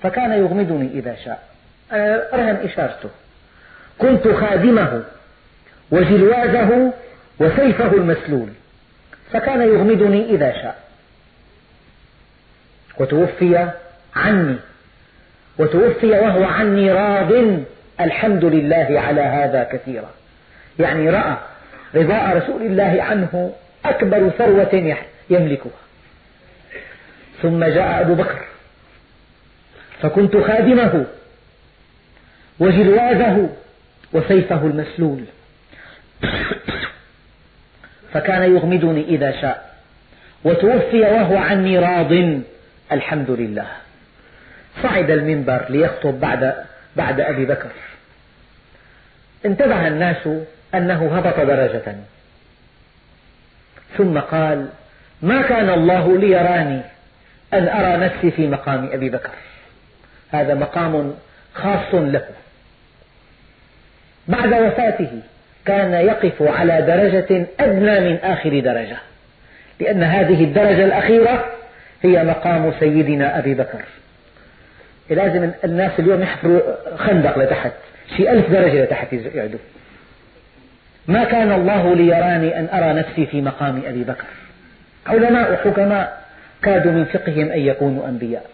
[0.03, 1.49] فكان يغمضني إذا شاء.
[1.93, 3.09] أنا أرهن إشارته.
[3.99, 5.03] كنت خادمه
[5.91, 6.93] وجلوازه
[7.39, 8.49] وسيفه المسلول
[9.33, 10.85] فكان يغمضني إذا شاء.
[12.99, 13.71] وتوفي
[14.17, 14.57] عني.
[15.59, 17.33] وتوفي وهو عني راض.
[18.01, 20.11] الحمد لله على هذا كثيرا.
[20.79, 21.37] يعني رأى
[21.95, 23.53] رضاء رسول الله عنه
[23.85, 24.97] أكبر ثروة
[25.31, 25.81] يملكها.
[27.43, 28.45] ثم جاء أبو بكر.
[30.03, 31.07] فكنت خادمه
[32.61, 33.49] وجلواذه
[34.13, 35.25] وسيفه المسلول.
[38.13, 39.75] فكان يغمدني إذا شاء
[40.45, 42.41] وتوفي وهو عني راض.
[42.93, 43.67] الحمد لله.
[44.83, 46.55] صعد المنبر ليخطب بعد
[46.97, 47.71] بعد أبي بكر.
[49.47, 50.29] انتبه الناس
[50.75, 51.97] أنه هبط درجة.
[53.97, 54.69] ثم قال
[55.23, 56.81] ما كان الله ليراني
[57.55, 59.31] أن أرى نفسي في مقام أبي بكر.
[60.33, 61.15] هذا مقام
[61.55, 62.25] خاص له.
[64.29, 65.21] بعد وفاته
[65.65, 68.97] كان يقف على درجة أدنى من آخر درجة
[69.81, 71.45] لأن هذه الدرجة الأخيرة
[72.03, 73.85] هي مقام سيدنا أبي بكر.
[75.11, 76.61] لازم الناس اليوم يحفروا
[76.97, 77.73] خندق لتحت.
[78.17, 79.59] شيء ألف درجة لتحت يعدوا
[81.07, 84.25] ما كان الله ليراني أن أرى نفسي في مقام أبي بكر.
[85.07, 86.25] علماء حكماء
[86.63, 88.47] كادوا من فقههم أن يكونوا أنبياء.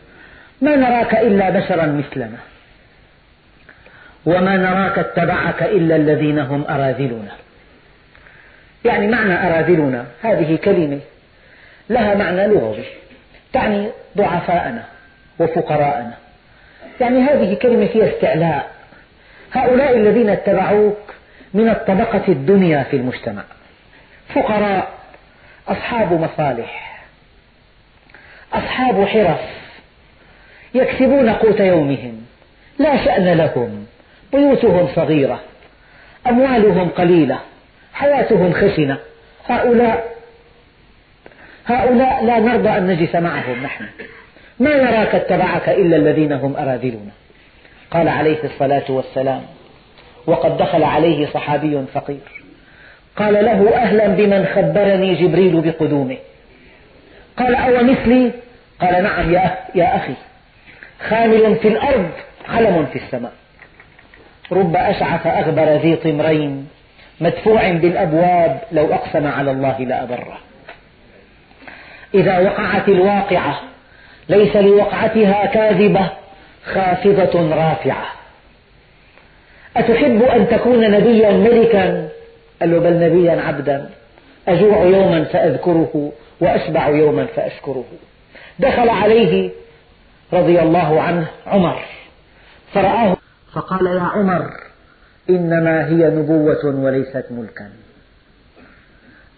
[0.62, 2.38] ما نراك إلا بشرا مثلنا.
[4.26, 7.32] وما نراك اتبعك إلا الذين هم أراذلنا
[8.84, 11.00] يعني معنى أراذلنا هذه كلمة
[11.90, 12.84] لها معنى لغوي.
[13.52, 14.84] تعني ضعفاءنا
[15.38, 16.14] وفقراءنا.
[17.00, 18.70] يعني هذه كلمة فيها استعلاء.
[19.52, 21.14] هؤلاء الذين اتبعوك
[21.54, 23.42] من الطبقة الدنيا في المجتمع.
[24.34, 24.92] فقراء
[25.68, 27.00] أصحاب مصالح
[28.52, 29.40] أصحاب حرف
[30.74, 32.26] يكسبون قوت يومهم.
[32.78, 33.86] لا شأن لهم.
[34.32, 35.40] بيوتهم صغيرة
[36.26, 37.38] أموالهم قليلة
[37.94, 38.98] حياتهم خشنة.
[39.48, 40.16] هؤلاء
[41.66, 43.84] هؤلاء لا نرضى أن نجلس معهم نحن.
[44.60, 47.12] ما نراك اتبعك إلا الذين هم أراذلنا
[47.90, 49.42] قال عليه الصلاة والسلام
[50.26, 52.44] وقد دخل عليه صحابي فقير.
[53.16, 56.16] قال له أهلا بمن خبرني جبريل بقدومه.
[57.36, 58.30] قال أو مثلي
[58.80, 60.14] قال نعم يا, يا أخي.
[61.08, 62.10] خامل في الأرض
[62.48, 63.32] علم في السماء.
[64.52, 66.68] رب أشعث أغبر ذي طمرين
[67.20, 70.38] مدفوع بالأبواب لو أقسم على الله لأبره.
[72.14, 73.69] إذا وقعت الواقعة
[74.30, 76.10] ليس لوقعتها كاذبة
[76.64, 78.06] خافضة رافعة.
[79.76, 82.08] أتحب أن تكون نبيا ملكا؟
[82.60, 83.90] قال له بل نبيا عبدا.
[84.48, 87.84] أجوع يوما فأذكره وأشبع يوما فأشكره.
[88.58, 89.50] دخل عليه
[90.32, 91.82] رضي الله عنه عمر
[92.72, 93.16] فرآه
[93.52, 94.50] فقال يا عمر
[95.30, 97.70] إنما هي نبوة وليست ملكا.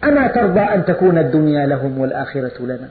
[0.05, 2.89] أما ترضى أن تكون الدنيا لهم والآخرة لنا؟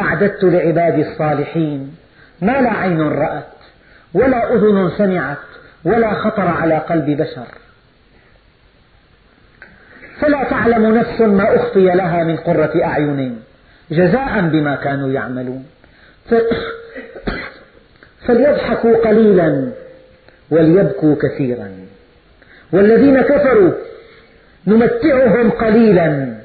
[0.00, 1.96] أعددت لعبادي الصالحين
[2.42, 3.46] ما لا عين رأت
[4.14, 5.38] ولا أذن سمعت
[5.84, 7.46] ولا خطر على قلب بشر.
[10.20, 13.40] فلا تعلم نفس ما أخفي لها من قرة أعين
[13.90, 15.66] جزاء بما كانوا يعملون.
[18.26, 19.72] فليضحكوا قليلا
[20.50, 21.70] وليبكوا كثيرا.
[22.72, 23.72] والذين كفروا
[24.66, 26.35] نمتعهم قليلا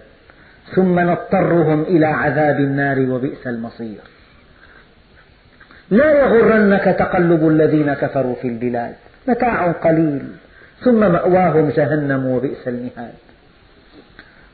[0.75, 3.99] ثم نضطرهم إلى عذاب النار وبئس المصير.
[5.91, 8.93] لا يغرنك تقلب الذين كفروا في البلاد
[9.27, 10.21] متاع قليل
[10.83, 13.13] ثم مأواهم جهنم وبئس المهاد.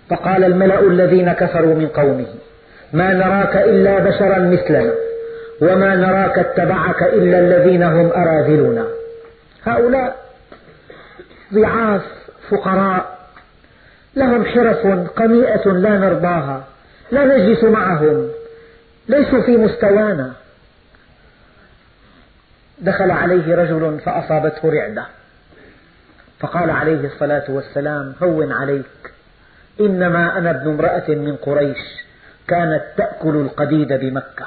[0.09, 2.27] فقال الملأ الذين كفروا من قومه
[2.93, 4.93] ما نراك إلا بشرا مثلنا
[5.61, 8.85] وما نراك اتبعك إلا الذين هم أراذلنا.
[9.65, 10.15] هؤلاء
[11.53, 12.01] ضعاف
[12.49, 13.16] فقراء
[14.17, 16.63] لهم حرف قميئة لا نرضاها
[17.11, 18.29] لا نجلس معهم
[19.09, 20.33] ليسوا في مستوانا.
[22.79, 25.05] دخل عليه رجل فأصابته رعدة.
[26.39, 29.13] فقال عليه الصلاة والسلام هون عليك.
[29.79, 31.77] إنما أنا ابن امرأة من قريش
[32.47, 34.45] كانت تأكل القديد بمكة.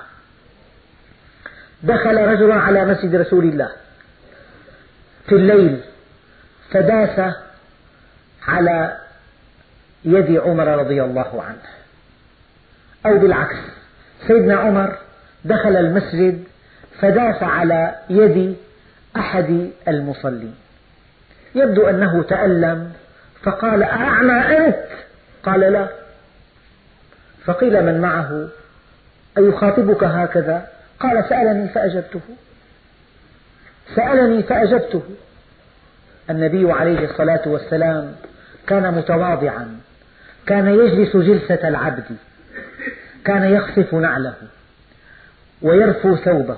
[1.83, 3.71] دخل رجل على مسجد رسول الله.
[5.27, 5.81] في الليل
[6.71, 7.35] فداس
[8.49, 8.97] على
[10.05, 11.63] يد عمر رضي الله عنه.
[13.07, 13.57] أو بالعكس
[14.27, 14.99] سيدنا عمر
[15.45, 16.45] دخل المسجد
[17.01, 18.57] فداس على يد
[19.17, 20.55] أحد المصلين.
[21.55, 22.93] يبدو أنه تألم
[23.43, 24.87] فقال أعمى أنت؟
[25.43, 25.89] قال لا.
[27.45, 28.49] فقيل من معه؟
[29.39, 30.69] أيخاطبك هكذا؟
[31.01, 32.21] قال سألني فأجبته.
[33.97, 35.03] سألني فأجبته.
[36.31, 38.15] النبي عليه الصلاة والسلام
[38.67, 39.81] كان متواضعا.
[40.51, 42.05] كان يجلس جلسة العبد
[43.25, 44.35] كان يخصف نعله
[45.63, 46.57] ويرفو ثوبه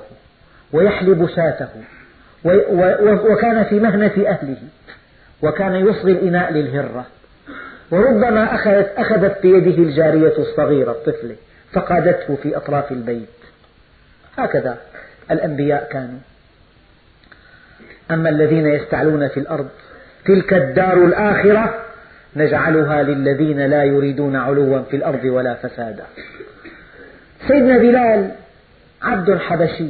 [0.72, 1.68] ويحلب شاته
[3.24, 4.56] وكان في مهنة أهله
[5.42, 7.06] وكان يصغي الإناء للهرة.
[7.90, 11.36] وربما أخذت, أخذت بيده الجارية الصغيرة الطفلة
[11.72, 13.28] فقادته في أطراف البيت.
[14.38, 14.78] هكذا
[15.30, 16.18] الأنبياء كانوا.
[18.10, 19.68] أما الذين يستعلون في الأرض
[20.24, 21.91] تلك الدار الآخرة
[22.36, 26.04] نجعلها للذين لا يريدون علوا في الأرض ولا فسادا.
[27.48, 28.30] سيدنا بلال
[29.02, 29.88] عبد حبشي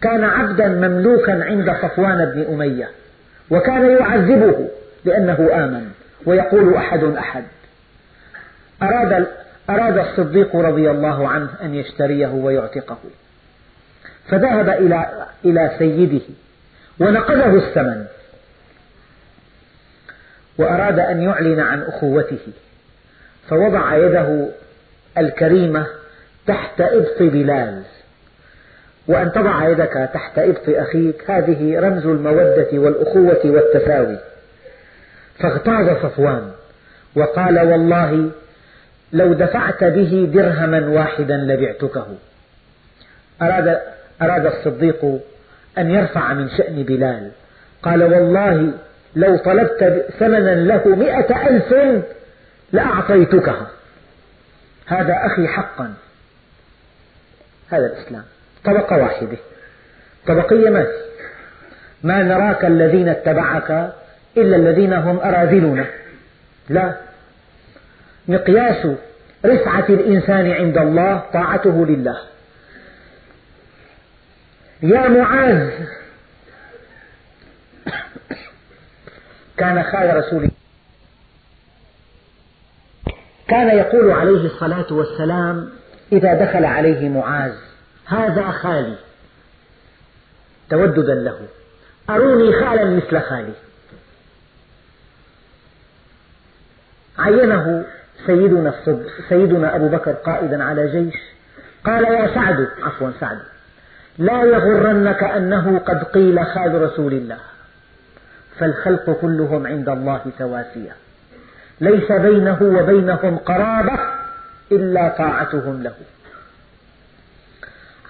[0.00, 2.90] كان عبدا مملوكا عند صفوان بن أمية
[3.50, 4.68] وكان يعذبه
[5.04, 5.90] لأنه آمن
[6.26, 7.44] ويقول أحد أحد.
[8.82, 9.26] أراد,
[9.70, 12.98] أراد الصديق رضي الله عنه أن يشتريه ويعتقه.
[14.28, 16.24] فذهب إلى, إلى سيده
[17.00, 18.04] ونقذه الثمن.
[20.60, 22.38] وأراد أن يعلن عن أخوته
[23.48, 24.48] فوضع يده
[25.18, 25.86] الكريمة
[26.46, 27.82] تحت إبط بلال.
[29.08, 34.18] وأن تضع يدك تحت إبط أخيك هذه رمز المودة والأخوة والتساوي.
[35.38, 36.50] فاغتاظ صفوان
[37.16, 38.30] وقال والله
[39.12, 42.06] لو دفعت به درهما واحدا لبعتكه.
[43.42, 43.80] أراد,
[44.22, 45.20] أراد الصديق
[45.78, 47.30] أن يرفع من شأن بلال.
[47.82, 48.72] قال والله
[49.16, 51.74] لو طلبت ثمنا له مئة ألف
[52.72, 53.70] لأعطيتكها.
[54.86, 55.94] هذا أخي حقا.
[57.70, 58.24] هذا الإسلام.
[58.64, 59.36] طبقة واحدة.
[60.26, 61.10] طبقية ما في
[62.02, 63.92] ما نراك الذين اتبعك
[64.36, 65.86] إلا الذين هم أراذلنا
[66.68, 66.96] لا.
[68.28, 68.86] مقياس
[69.44, 72.18] رفعة الإنسان عند الله طاعته لله.
[74.82, 75.70] يا معاذ.
[79.60, 80.50] كان خال رسول
[83.48, 85.70] كان يقول عليه الصلاة والسلام
[86.12, 87.52] إذا دخل عليه معاذ
[88.06, 88.96] هذا خالي
[90.70, 91.38] توددا له.
[92.10, 93.52] أروني خالا مثل خالي.
[97.18, 97.84] عينه
[98.26, 98.74] سيدنا,
[99.28, 101.20] سيدنا أبو بكر قائدا على جيش
[101.84, 103.38] قال يا سعد عفوا سعد
[104.18, 107.38] لا يغرنك أنه قد قيل خال رسول الله.
[108.60, 110.92] فالخلق كلهم عند الله سواسية
[111.80, 113.98] ليس بينه وبينهم قرابة
[114.72, 115.94] إلا طاعتهم له.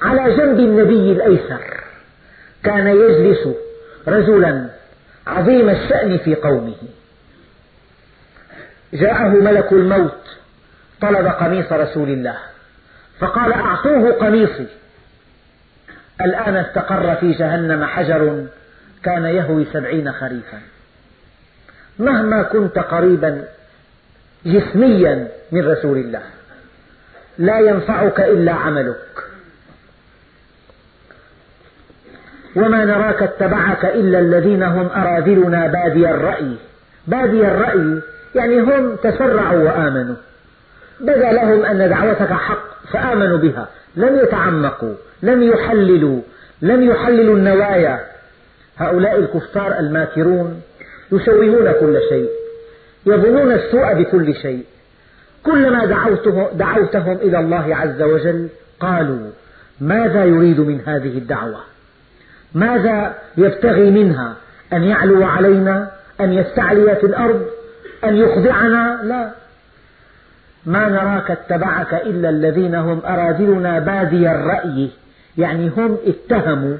[0.03, 1.81] على جنب النبي الأيسر
[2.63, 3.49] كان يجلس
[4.09, 4.69] رجلا
[5.27, 6.77] عظيم الشأن في قومه.
[8.93, 10.39] جاءه ملك الموت
[11.01, 12.37] طلب قميص رسول الله
[13.19, 14.67] فقال أعطوه قميصي.
[16.21, 18.47] الآن استقر في جهنم حجر
[19.05, 20.61] كان يهوي سبعين خريفا.
[21.99, 23.45] مهما كنت قريبا
[24.47, 26.23] جسميا من رسول الله
[27.39, 29.25] لا ينفعك إلا عملك.
[32.57, 36.57] وما نراك اتبعك إلا الذين هم أراذلنا بادي الرأي.
[37.07, 38.01] بادي الرأي
[38.35, 40.17] يعني هم تسرعوا وآمنوا.
[41.01, 43.69] بدا لهم أن دعوتك حق فآمنوا بها.
[43.97, 46.21] لم يتعمقوا لم يحللوا
[46.63, 48.10] لم يحللوا النوايا.
[48.81, 50.62] هؤلاء الكفار الماكرون
[51.12, 52.29] يشوهون كل شيء
[53.07, 54.64] يظنون السوء بكل شيء.
[55.43, 55.85] كلما
[56.53, 58.49] دعوتهم إلى الله عز وجل
[58.81, 59.31] قالوا
[59.81, 61.61] ماذا يريد من هذه الدعوة؟
[62.55, 64.35] ماذا يبتغي منها؟
[64.73, 65.90] أن يعلو علينا؟
[66.21, 67.47] أن يستعلي في الأرض؟
[68.05, 69.31] أن يخضعنا؟ لا.
[70.66, 74.88] ما نراك اتبعك إلا الذين هم أراذلنا بادي الرأي
[75.38, 76.77] يعني هم اتهموا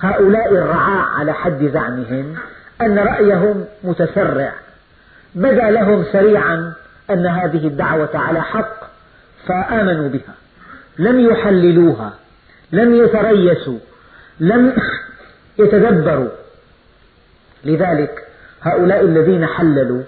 [0.00, 2.34] هؤلاء الرعاع على حد زعمهم
[2.80, 4.52] أن رأيهم متسرع.
[5.34, 6.72] بدا لهم سريعا
[7.10, 8.90] أن هذه الدعوة على حق
[9.46, 10.34] فآمنوا بها.
[10.98, 12.12] لم يحللوها
[12.72, 13.78] لم يتريسوا
[14.40, 14.72] لم
[15.58, 16.28] يتدبروا.
[17.64, 18.24] لذلك
[18.62, 20.02] هؤلاء الذين حللوا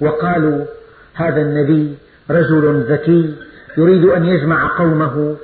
[0.00, 0.64] وقالوا
[1.14, 1.94] هذا النبي
[2.30, 3.34] رجل ذكي
[3.76, 5.36] يريد أن يجمع قومه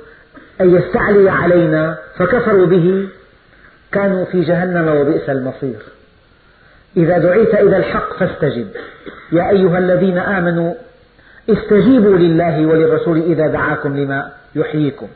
[0.61, 3.07] أن يستعلي علينا فكفروا به
[3.95, 5.79] كانوا في جهنم وبئس المصير.
[6.97, 8.67] إذا دعيت إلى الحق فاستجب.
[9.31, 10.73] يا أيها الذين آمنوا
[11.49, 15.07] استجيبوا لله وللرسول إذا دعاكم لما يحييكم.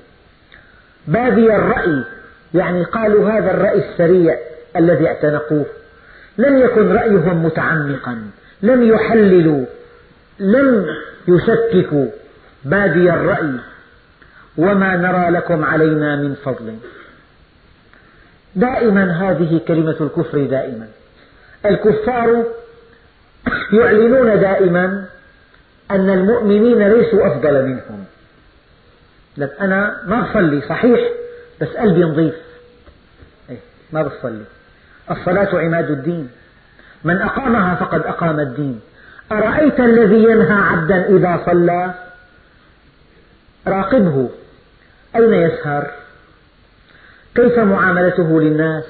[1.08, 2.04] بادي الرأي
[2.54, 4.38] يعني قالوا هذا الرأي السريع
[4.78, 5.66] الذي اعتنقوه.
[6.38, 8.22] لم يكن رأيهم متعمقا
[8.62, 9.66] لم يحللوا
[10.40, 10.86] لم
[11.28, 12.08] يشككوا.
[12.66, 13.54] بادي الرأي
[14.58, 16.76] وما نرى لكم علينا من فضل.
[18.56, 20.88] دائما هذه كلمة الكفر دائما.
[21.66, 22.44] الكفار
[23.74, 25.06] يعلنون دائما
[25.92, 28.06] أن المؤمنين ليسوا أفضل منهم.
[29.38, 31.00] لك أنا ما أصلي صحيح
[31.62, 32.36] بس قلبي نظيف.
[33.50, 33.60] إيه،
[33.92, 34.44] ما بصلي.
[35.12, 36.30] الصلاة عماد الدين.
[37.04, 38.82] من أقامها فقد أقام الدين.
[39.32, 41.94] أرأيت الذي ينهى عبدا إذا صلى؟
[43.68, 44.30] راقبه.
[45.16, 45.92] أين يسهر؟
[47.36, 48.84] كيف معاملته للناس؟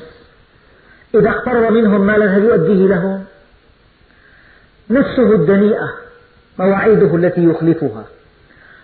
[1.15, 3.23] إذا اقترض منهم مالا هل يؤديه لهم؟
[4.89, 5.93] نفسه الدنيئة
[6.59, 8.05] مواعيده التي يخلفها.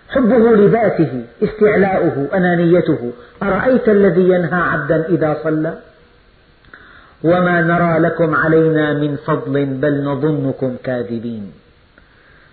[0.08, 3.12] حبه لذاته استعلاؤه أنانيته.
[3.42, 5.78] أرأيت الذي ينهى عبدا إذا صلى؟
[7.24, 11.52] وما نرى لكم علينا من فضل بل نظنكم كاذبين.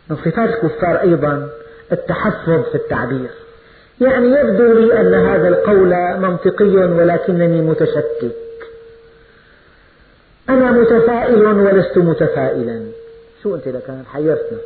[0.10, 1.50] من صفات الكفار أيضا
[1.92, 3.30] التحفظ في التعبير.
[4.04, 8.32] يعني يبدو لي أن هذا القول منطقي ولكنني متشكك
[10.50, 12.86] أنا متفائل ولست متفائلا.
[13.44, 14.58] شو أنت لك حيرتنا؟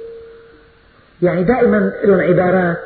[1.21, 2.77] يعني دائما لهم عبارات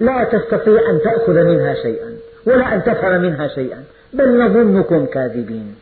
[0.00, 5.74] لا تستطيع أن تأخذ منها شيئا ولا أن تفهم منها شيئا بل نظنكم كاذبين.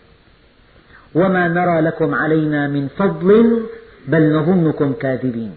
[1.14, 3.62] وما نرى لكم علينا من فضل
[4.08, 5.52] بل نظنكم كاذبين.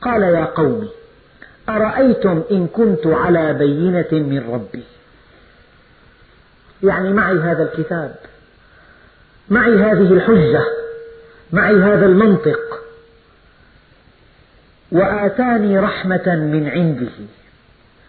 [0.00, 0.88] قال يا قوم
[1.68, 4.84] أرأيتم إن كنت على بينة من ربي؟
[6.82, 8.16] يعني معي هذا الكتاب
[9.48, 10.64] معي هذه الحجة
[11.52, 12.80] معي هذا المنطق
[14.92, 17.12] وآتاني رحمة من عنده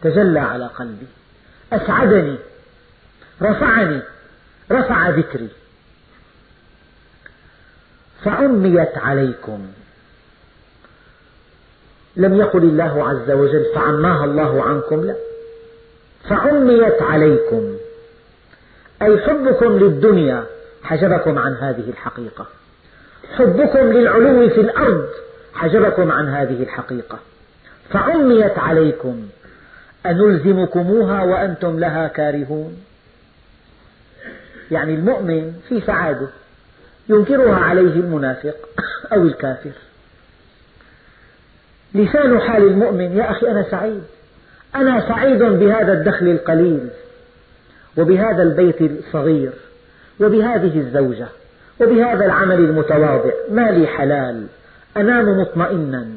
[0.01, 1.07] تجلى على قلبي
[1.73, 2.37] أسعدني
[3.41, 4.01] رفعني
[4.71, 5.49] رفع ذكري
[8.23, 9.67] فعميت عليكم.
[12.17, 15.15] لم يقل الله عز وجل فعماها الله عنكم لا.
[16.29, 17.75] فعميت عليكم.
[19.01, 20.43] أي حبكم للدنيا
[20.83, 22.47] حجبكم عن هذه الحقيقة.
[23.35, 25.09] حبكم للعلو في الأرض
[25.53, 27.19] حجبكم عن هذه الحقيقة.
[27.89, 29.27] فعميت عليكم.
[30.05, 32.77] أنلزمكموها وأنتم لها كارهون.
[34.71, 36.27] يعني المؤمن في سعادة
[37.09, 38.55] ينكرها عليه المنافق
[39.13, 39.71] أو الكافر.
[41.95, 44.03] لسان حال المؤمن يا أخي أنا سعيد.
[44.75, 46.89] أنا سعيد بهذا الدخل القليل
[47.97, 49.51] وبهذا البيت الصغير
[50.19, 51.27] وبهذه الزوجة
[51.81, 53.31] وبهذا العمل المتواضع.
[53.51, 54.45] ما لي حلال.
[54.97, 56.07] أنام مطمئنا.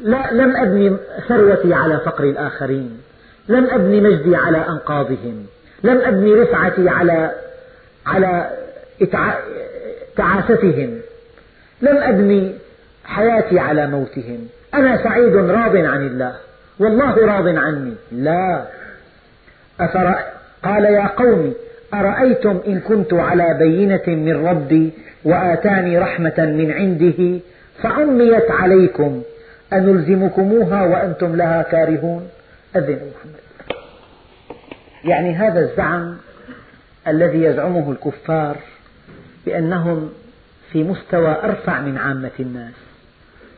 [0.00, 0.96] لا لم أبني
[1.28, 3.00] ثروتي على فقر الآخرين.
[3.48, 5.46] لم أبني مجدي على أنقاضهم.
[5.84, 7.32] لم أبني رفعتي على
[8.06, 8.50] على
[10.16, 11.00] تعاستهم.
[11.82, 12.54] لم أبني
[13.04, 14.48] حياتي على موتهم.
[14.74, 16.34] أنا سعيد راض عن الله
[16.78, 17.94] والله راض عني.
[18.12, 18.64] لا.
[19.80, 20.18] أفرأ
[20.62, 21.54] قال يا قوم
[21.94, 24.92] أرأيتم إن كنت على بينة من ربي
[25.24, 27.40] وآتاني رحمة من عنده
[27.82, 29.22] فعميت عليكم
[29.72, 32.28] أنلزمكموها وأنتم لها كارهون؟
[32.76, 33.78] أذن محمد.
[35.04, 36.16] يعني هذا الزعم
[37.08, 38.56] الذي يزعمه الكفار
[39.46, 40.12] بأنهم
[40.72, 42.83] في مستوى أرفع من عامة الناس.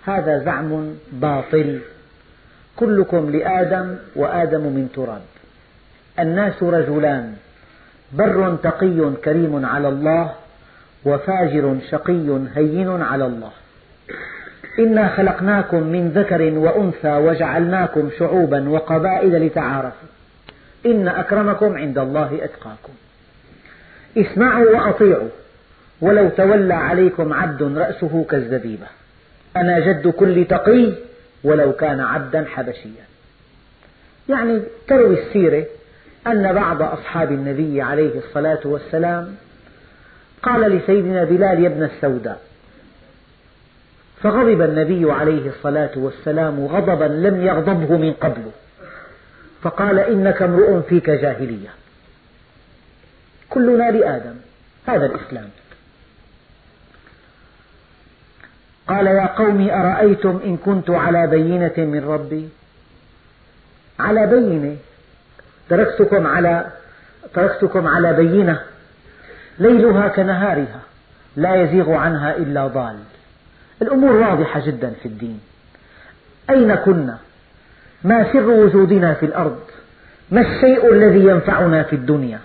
[0.07, 1.81] هذا زعم باطل.
[2.77, 5.23] كلكم لآدم وآدم من تراب.
[6.19, 7.35] الناس رجلان.
[8.13, 10.33] بر تقي كريم على الله
[11.05, 13.51] وفاجر شقي هين على الله.
[14.79, 20.09] إنا خلقناكم من ذكر وأنثى وجعلناكم شعوبا وقبائل لتعارفوا.
[20.87, 22.93] إن أكرمكم عند الله أتقاكم.
[24.17, 25.29] اسمعوا وأطيعوا.
[26.01, 28.87] ولو تولى عليكم عبد رأسه كالزبيبة.
[29.57, 30.93] أنا جد كل تقي
[31.45, 33.07] ولو كان عبدا حبشيا.
[34.29, 35.67] يعني تروي السيرة
[36.27, 39.37] أن بعض أصحاب النبي عليه الصلاة والسلام
[40.43, 42.41] قال لسيدنا بلال يا ابن السوداء
[44.23, 48.43] فغضب النبي عليه الصلاة والسلام غضبا لم يغضبه من قبل
[49.63, 51.69] فقال إنك امرؤ فيك جاهلية.
[53.51, 54.35] كلنا لآدم
[54.87, 55.49] هذا الإسلام.
[58.89, 62.49] قال يا قوم أرأيتم إن كنت على بينة من ربي؟
[64.01, 64.77] على بينة.
[65.69, 66.67] تركتكم على
[67.35, 68.61] تركتكم على بينة.
[69.59, 70.81] ليلها كنهارها.
[71.37, 72.97] لا يزيغ عنها إلا ضال.
[73.83, 75.41] الأمور واضحة جدا في الدين.
[76.51, 77.19] أين كنا؟
[78.05, 79.61] ما سر وجودنا في الأرض؟
[80.31, 82.39] ما الشيء الذي ينفعنا في الدنيا؟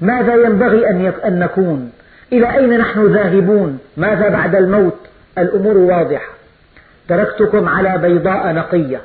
[0.00, 0.90] ماذا ينبغي
[1.24, 1.92] أن نكون؟
[2.32, 4.98] إلى أين نحن ذاهبون؟ ماذا بعد الموت؟
[5.38, 6.28] الأمور واضحة.
[7.08, 9.00] تركتكم على بيضاء نقية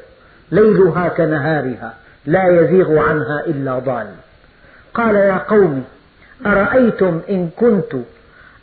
[0.51, 1.93] ليلها كنهارها
[2.25, 4.07] لا يزيغ عنها إلا ضال.
[4.93, 5.86] قال يا قوم
[6.45, 7.93] أرأيتم إن كنت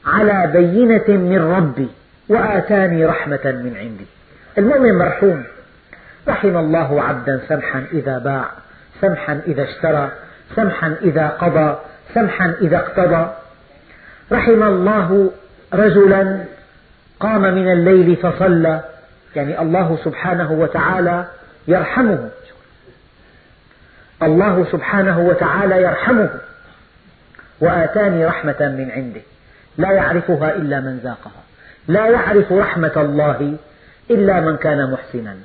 [0.06, 1.88] على بينة من ربي
[2.28, 4.06] وآتاني رحمة من عندي؟
[4.58, 5.44] المؤمن مرحوم.
[6.28, 8.44] رحم الله عبدا سمحا إذا باع
[9.00, 10.10] سمحا إذا اشترى
[10.56, 11.78] سمحا إذا قضى
[12.14, 13.30] سمحا إذا اقتضى.
[14.32, 15.30] رحم الله
[15.74, 16.44] رجلا
[17.20, 18.80] قام من الليل فصلى.
[19.36, 21.26] يعني الله سبحانه وتعالى
[21.68, 22.28] يرحمه.
[24.22, 26.30] الله سبحانه وتعالى يرحمه.
[27.60, 29.20] وآتاني رحمة من عنده.
[29.78, 31.42] لا يعرفها إلا من ذاقها.
[31.88, 33.56] لا يعرف رحمة الله
[34.10, 35.36] إلا من كان محسنا.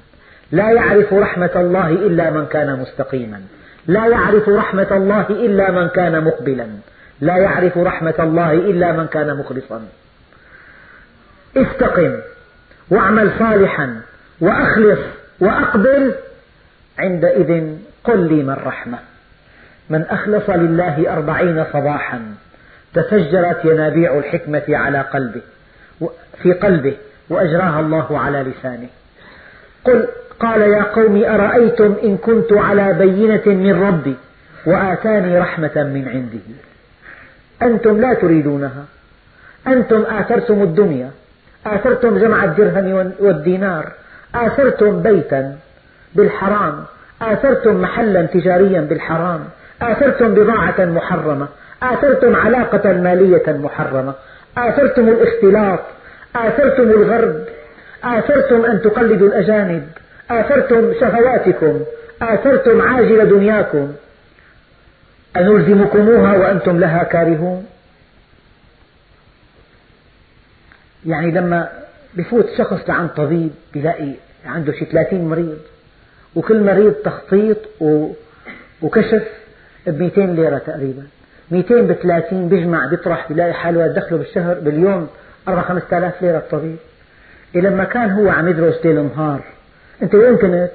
[0.52, 3.42] لا يعرف رحمة الله إلا من كان مستقيما.
[3.88, 6.68] لا يعرف رحمة الله إلا من كان مقبلا.
[7.22, 9.82] لا يعرف رحمة الله إلا من كان مخلصا.
[11.58, 12.20] استقم
[12.90, 14.02] واعمل صالحا
[14.42, 15.00] وأخلص
[15.40, 16.16] وأقبل
[17.00, 18.98] عندئذ قل لي من رحمة.
[19.90, 22.22] من أخلص لله أربعين صباحا
[22.94, 25.42] تفجرت ينابيع الحكمة على قلبه
[26.44, 26.98] في قلبه
[27.30, 28.88] وأجراها الله على لسانه.
[29.86, 30.08] قل
[30.40, 34.16] قال يا قوم أرأيتم إن كنت على بينة من ربي
[34.66, 36.46] وآتاني رحمة من عنده؟
[37.62, 38.86] أنتم لا تريدونها.
[39.68, 41.12] أنتم آثرتم الدنيا.
[41.66, 43.92] آثرتم جمع الدرهم والدينار
[44.36, 45.56] آثرتم بيتا
[46.16, 46.84] بالحرام
[47.22, 49.40] آثرتم محلا تجاريا بالحرام
[49.82, 51.48] آثرتم بضاعة محرمة
[51.84, 54.14] آثرتم علاقة مالية محرمة
[54.58, 55.80] آثرتم الاختلاط
[56.36, 57.36] آثرتم الغرب
[58.04, 59.84] آثرتم أن تقلدوا الأجانب
[60.32, 61.80] آثرتم شهواتكم
[62.22, 63.94] آثرتم عاجل دنياكم.
[65.38, 67.66] أنلزمكموها وأنتم لها كارهون.
[71.06, 71.70] يعني لما
[72.16, 74.14] بفوت شخص لعند طبيب بيلاقي
[74.46, 75.58] عنده شي 30 مريض
[76.36, 77.58] وكل مريض تخطيط
[78.82, 79.24] وكشف
[79.88, 81.04] ب 200 ليرة تقريبا
[81.52, 85.08] 200 ب 30 بيجمع بيطرح بيلاقي حاله دخله بالشهر باليوم
[85.48, 86.78] 4 5000 ليرة الطبيب
[87.56, 89.42] إيه لما كان هو عم يدرس ليل نهار
[90.02, 90.72] أنت وين كنت؟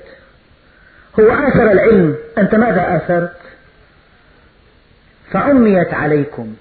[1.20, 3.37] هو آثر العلم أنت ماذا آثرت؟
[5.31, 6.55] فعميت عليكم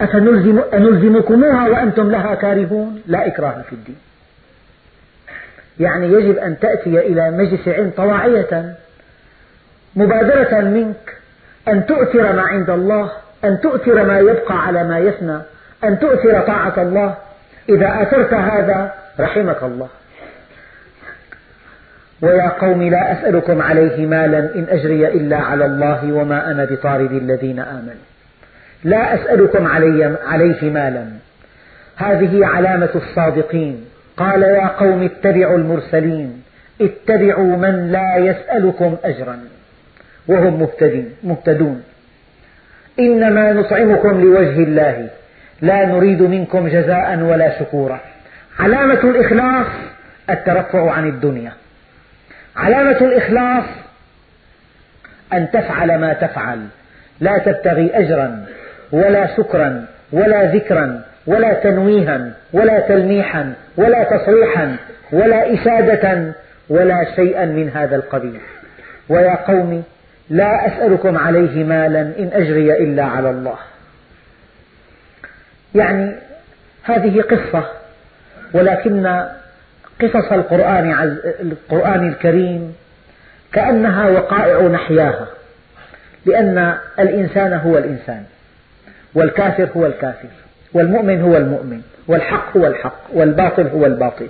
[0.00, 3.96] أفنلزم أنلزمكموها وأنتم لها كارهون؟ لا إكراه في الدين.
[5.80, 8.74] يعني يجب أن تأتي إلى مجلس علم طواعية
[9.96, 11.16] مبادرة منك
[11.68, 13.10] أن تؤثر ما عند الله
[13.44, 15.38] أن تؤثر ما يبقى على ما يفنى
[15.84, 17.14] أن تؤثر طاعة الله.
[17.68, 19.88] إذا آثرت هذا رحمك الله.
[22.22, 27.60] ويا قوم لا أسألكم عليه مالا إن أجري إلا على الله وما أنا بطارد الذين
[27.60, 28.13] آمنوا.
[28.84, 31.04] لا أسألكم علي عليه مالا.
[31.96, 33.84] هذه علامة الصادقين.
[34.16, 36.42] قال يا قوم اتبعوا المرسلين.
[36.80, 39.38] اتبعوا من لا يسألكم أجرا.
[40.28, 40.68] وهم
[41.22, 41.82] مهتدون.
[42.98, 45.08] إنما نطعمكم لوجه الله.
[45.60, 48.00] لا نريد منكم جزاء ولا شكورا.
[48.58, 49.66] علامة الإخلاص
[50.30, 51.52] الترفع عن الدنيا.
[52.56, 53.64] علامة الإخلاص
[55.32, 56.66] أن تفعل ما تفعل.
[57.20, 58.46] لا تبتغي أجرا.
[58.94, 64.76] ولا شكرا ولا ذكرا ولا تنويها ولا تلميحا ولا تصريحا
[65.12, 66.32] ولا إشادة
[66.68, 68.40] ولا شيئا من هذا القبيل.
[69.08, 69.84] ويا قوم
[70.30, 73.56] لا أسألكم عليه مالا إن أجري إلا على الله.
[75.74, 76.16] يعني
[76.82, 77.64] هذه قصة
[78.52, 79.24] ولكن
[80.02, 82.74] قصص القرآن, القرآن الكريم
[83.52, 85.26] كأنها وقائع نحياها
[86.26, 88.24] لأن الإنسان هو الإنسان.
[89.14, 90.28] والكافر هو الكافر
[90.72, 94.28] والمؤمن هو المؤمن والحق هو الحق والباطل هو الباطل.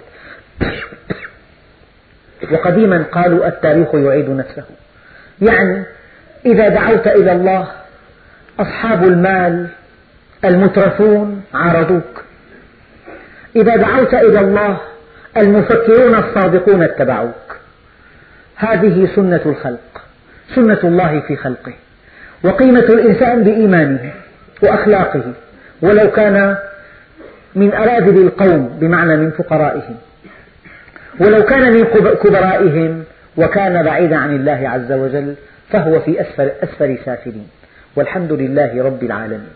[2.52, 4.64] وقديما قالوا التاريخ يعيد نفسه.
[5.42, 5.84] يعني
[6.46, 7.68] إذا دعوت إلى الله
[8.60, 9.68] أصحاب المال
[10.44, 12.24] المترفون عارضوك.
[13.56, 14.80] إذا دعوت إلى الله
[15.36, 17.56] المفكرون الصادقون اتبعوك.
[18.56, 20.02] هذه سنة الخلق
[20.54, 21.72] سنة الله في خلقه.
[22.44, 24.12] وقيمة الإنسان بإيمانه.
[24.62, 25.22] وأخلاقه
[25.82, 26.56] ولو كان
[27.54, 29.96] من أراذل القوم بمعنى من فقرائهم.
[31.20, 31.84] ولو كان من
[32.22, 33.04] كبرائهم
[33.36, 35.34] وكان بعيدا عن الله عز وجل
[35.70, 37.48] فهو في أسفل, أسفل سافلين.
[37.96, 39.48] والحمد لله رب العالمين.